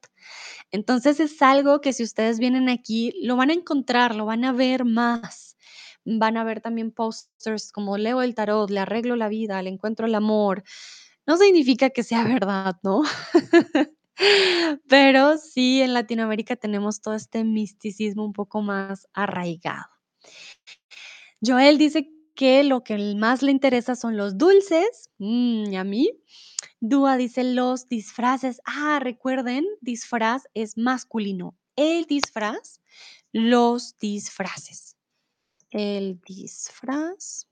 [0.71, 4.53] Entonces, es algo que si ustedes vienen aquí, lo van a encontrar, lo van a
[4.53, 5.57] ver más.
[6.05, 10.07] Van a ver también pósters como leo el tarot, le arreglo la vida, le encuentro
[10.07, 10.63] el amor.
[11.27, 13.03] No significa que sea verdad, ¿no?
[14.87, 19.87] Pero sí, en Latinoamérica tenemos todo este misticismo un poco más arraigado.
[21.45, 26.11] Joel dice que lo que más le interesa son los dulces, mm, ¿y a mí?
[26.79, 28.61] Dúa dice los disfraces.
[28.65, 31.55] Ah, recuerden, disfraz es masculino.
[31.75, 32.81] El disfraz,
[33.31, 34.95] los disfraces.
[35.71, 37.47] El disfraz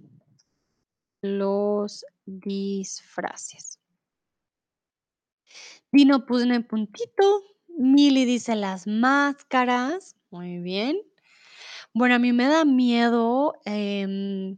[1.22, 3.80] los disfraces.
[5.92, 7.44] Dino pone puntito.
[7.78, 10.16] Mili dice las máscaras.
[10.32, 10.98] Muy bien.
[11.94, 14.58] Bueno, a mí me da miedo, em,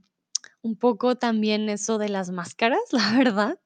[0.64, 3.60] un poco también eso de las máscaras, la verdad.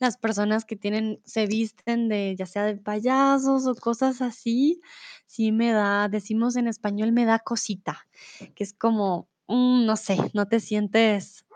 [0.00, 4.80] Las personas que tienen se visten de, ya sea de payasos o cosas así,
[5.26, 8.08] sí me da, decimos en español, me da cosita,
[8.54, 11.46] que es como, mm, no sé, no te sientes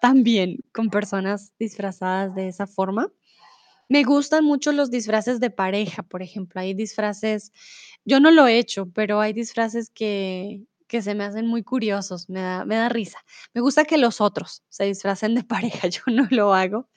[0.00, 3.10] tan bien con personas disfrazadas de esa forma.
[3.88, 7.52] Me gustan mucho los disfraces de pareja, por ejemplo, hay disfraces
[8.04, 12.28] yo no lo he hecho, pero hay disfraces que que se me hacen muy curiosos,
[12.28, 13.18] me da me da risa.
[13.54, 16.88] Me gusta que los otros se disfracen de pareja, yo no lo hago,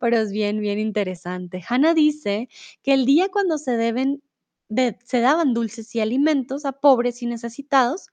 [0.00, 1.62] pero es bien, bien interesante.
[1.68, 2.48] Hannah dice
[2.82, 4.22] que el día cuando se deben
[4.68, 8.08] de se daban dulces y alimentos a pobres y necesitados,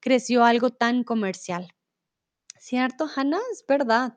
[0.00, 1.72] creció algo tan comercial.
[2.58, 3.40] ¿Cierto, Hannah?
[3.52, 4.14] Es verdad.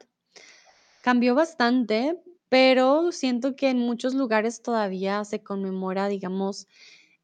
[1.02, 6.68] Cambió bastante, pero siento que en muchos lugares todavía se conmemora, digamos,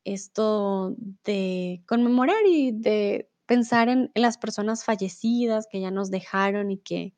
[0.05, 0.95] esto
[1.25, 7.15] de conmemorar y de pensar en las personas fallecidas que ya nos dejaron y que,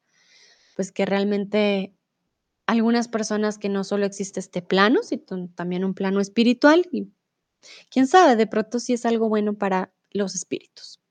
[0.76, 1.94] pues, que realmente
[2.68, 7.10] algunas personas que no solo existe este plano, sino también un plano espiritual y
[7.92, 11.02] quién sabe, de pronto sí es algo bueno para los espíritus.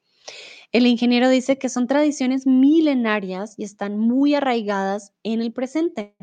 [0.72, 6.16] El ingeniero dice que son tradiciones milenarias y están muy arraigadas en el presente.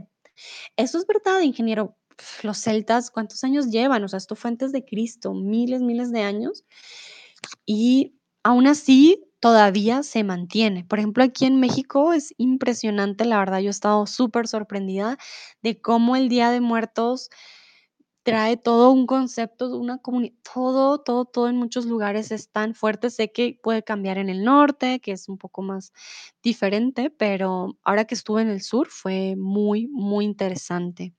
[0.78, 1.98] Eso es verdad, ingeniero.
[2.44, 4.04] Los celtas, ¿cuántos años llevan?
[4.04, 6.64] O sea, esto fue antes de Cristo, miles, miles de años,
[7.66, 10.86] y aún así todavía se mantiene.
[10.86, 15.18] Por ejemplo, aquí en México es impresionante, la verdad, yo he estado supersorprendida
[15.62, 17.30] de cómo el Día de Muertos
[18.24, 23.10] trae todo un concepto, una comuni todo, todo, todo en muchos lugares es tan fuerte.
[23.10, 25.92] Sé que puede cambiar en el norte, que es un poco más
[26.42, 31.14] diferente, pero ahora que estuve en el sur fue muy, muy interesante.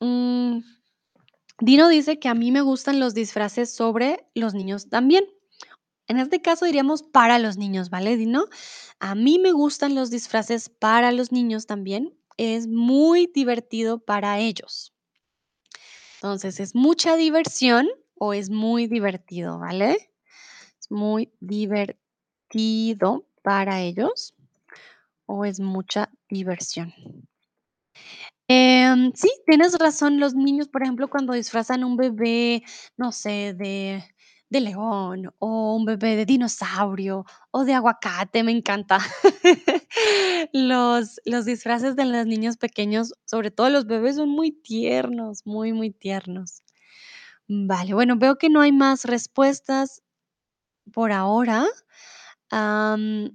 [0.00, 0.60] Mm,
[1.60, 5.24] Dino dice que a mí me gustan los disfraces sobre los niños también.
[6.08, 8.46] En este caso diríamos para los niños, ¿vale, Dino?
[9.00, 14.94] A mí me gustan los disfraces para los niños también, es muy divertido para ellos.
[16.16, 20.10] Entonces, ¿es mucha diversión o es muy divertido, vale?
[20.80, 24.34] ¿Es muy divertido para ellos
[25.26, 26.92] o es mucha diversión?
[28.48, 30.18] Em, sí, tienes razón.
[30.20, 32.62] Los niños, por ejemplo, cuando disfrazan un bebé,
[32.96, 34.02] no sé, de
[34.50, 38.98] de león, o un bebé de dinosaurio, o de aguacate, me encanta.
[40.52, 45.72] Los los disfraces de los niños pequeños, sobre todo los bebés, son muy tiernos, muy,
[45.72, 46.62] muy tiernos.
[47.48, 50.02] Vale, bueno, veo que no hay más respuestas
[50.92, 51.66] por ahora.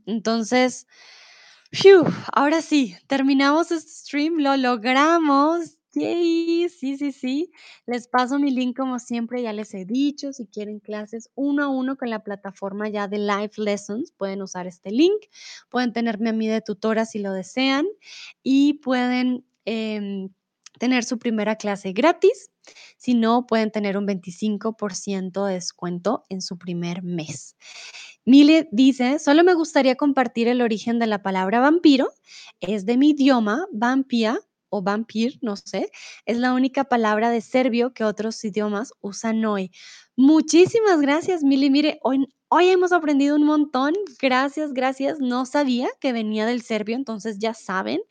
[0.06, 0.88] Entonces,
[1.74, 2.04] ¡fiu!
[2.34, 5.78] Ahora sí, terminamos este stream, lo logramos.
[5.96, 6.70] ¡Yay!
[6.70, 7.52] Sí, sí, sí.
[7.86, 11.68] Les paso mi link como siempre, ya les he dicho, si quieren clases uno a
[11.68, 15.22] uno con la plataforma ya de Live Lessons, pueden usar este link,
[15.70, 17.86] pueden tenerme a mí de tutora si lo desean
[18.42, 20.30] y pueden, em,
[20.80, 22.50] tener su primera clase gratis.
[22.98, 27.56] Si no, pueden tener un 25% de descuento en su primer mes.
[28.26, 32.10] Mile dice: "Solo me gustaría compartir el origen de la palabra vampiro,
[32.62, 34.40] es de mi idioma, vampia
[34.74, 35.92] o vampir, no sé,
[36.26, 39.72] es la única palabra de serbio que otros idiomas usan hoy".
[40.16, 41.70] Muchísimas gracias, Mili.
[41.70, 43.94] Mire, hoy hoy hemos aprendido un montón.
[44.22, 45.20] Gracias, gracias.
[45.20, 48.02] No sabía que venía del serbio, entonces ya saben,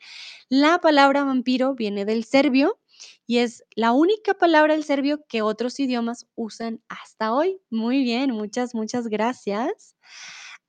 [0.49, 2.79] la palabra vampiro viene del serbio
[3.27, 7.59] y es la única palabra del serbio que otros idiomas usan hasta hoy.
[7.69, 9.95] Muy bien, muchas, muchas gracias.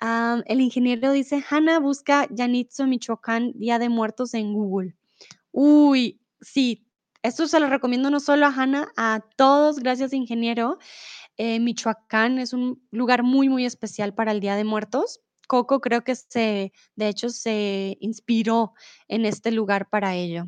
[0.01, 4.95] Am, el ingeniero dice: "Hanna busca Yanitzio, Michoacán, Día de Muertos en Google".
[5.57, 6.85] Uy, sí,
[7.23, 9.79] esto se lo recomiendo no solo a Hanna, a todos.
[9.79, 10.79] Gracias, ingeniero.
[11.37, 15.21] Eh, Michoacán es un lugar muy, muy especial para el Día de Muertos.
[15.49, 18.75] Coco creo que se de hecho, se inspiró
[19.09, 20.47] en este lugar para ello.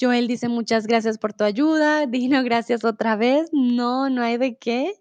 [0.00, 2.06] Joel dice: "Muchas gracias por tu ayuda".
[2.06, 3.48] Dino: "Gracias otra vez".
[3.52, 4.94] No, no hay de qué.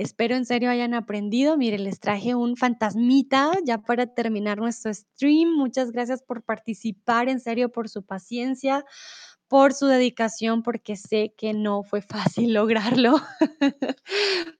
[0.00, 1.58] Espero en serio hayan aprendido.
[1.58, 5.50] Mire, les traje un fantasmita ya para terminar nuestro stream.
[5.50, 8.86] Muchas gracias por participar, en serio, por su paciencia,
[9.46, 12.00] por su dedicación, porque sé que no fue
[12.40, 13.20] fácil lograrlo.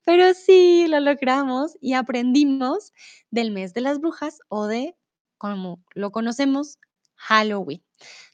[0.04, 2.92] Pero sí, lo logramos y aprendimos
[3.30, 4.94] del mes de las brujas o de,
[5.38, 6.76] como lo conocemos,
[7.14, 7.82] Halloween.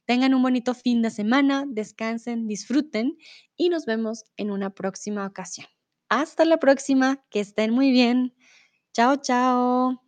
[0.07, 3.17] Tengan un bonito fin de semana, descansen, disfruten
[3.57, 5.69] y nos vemos en una próxima ocasión.
[6.11, 8.35] Hasta la próxima, que estén muy bien.
[8.93, 10.06] Chao, chao.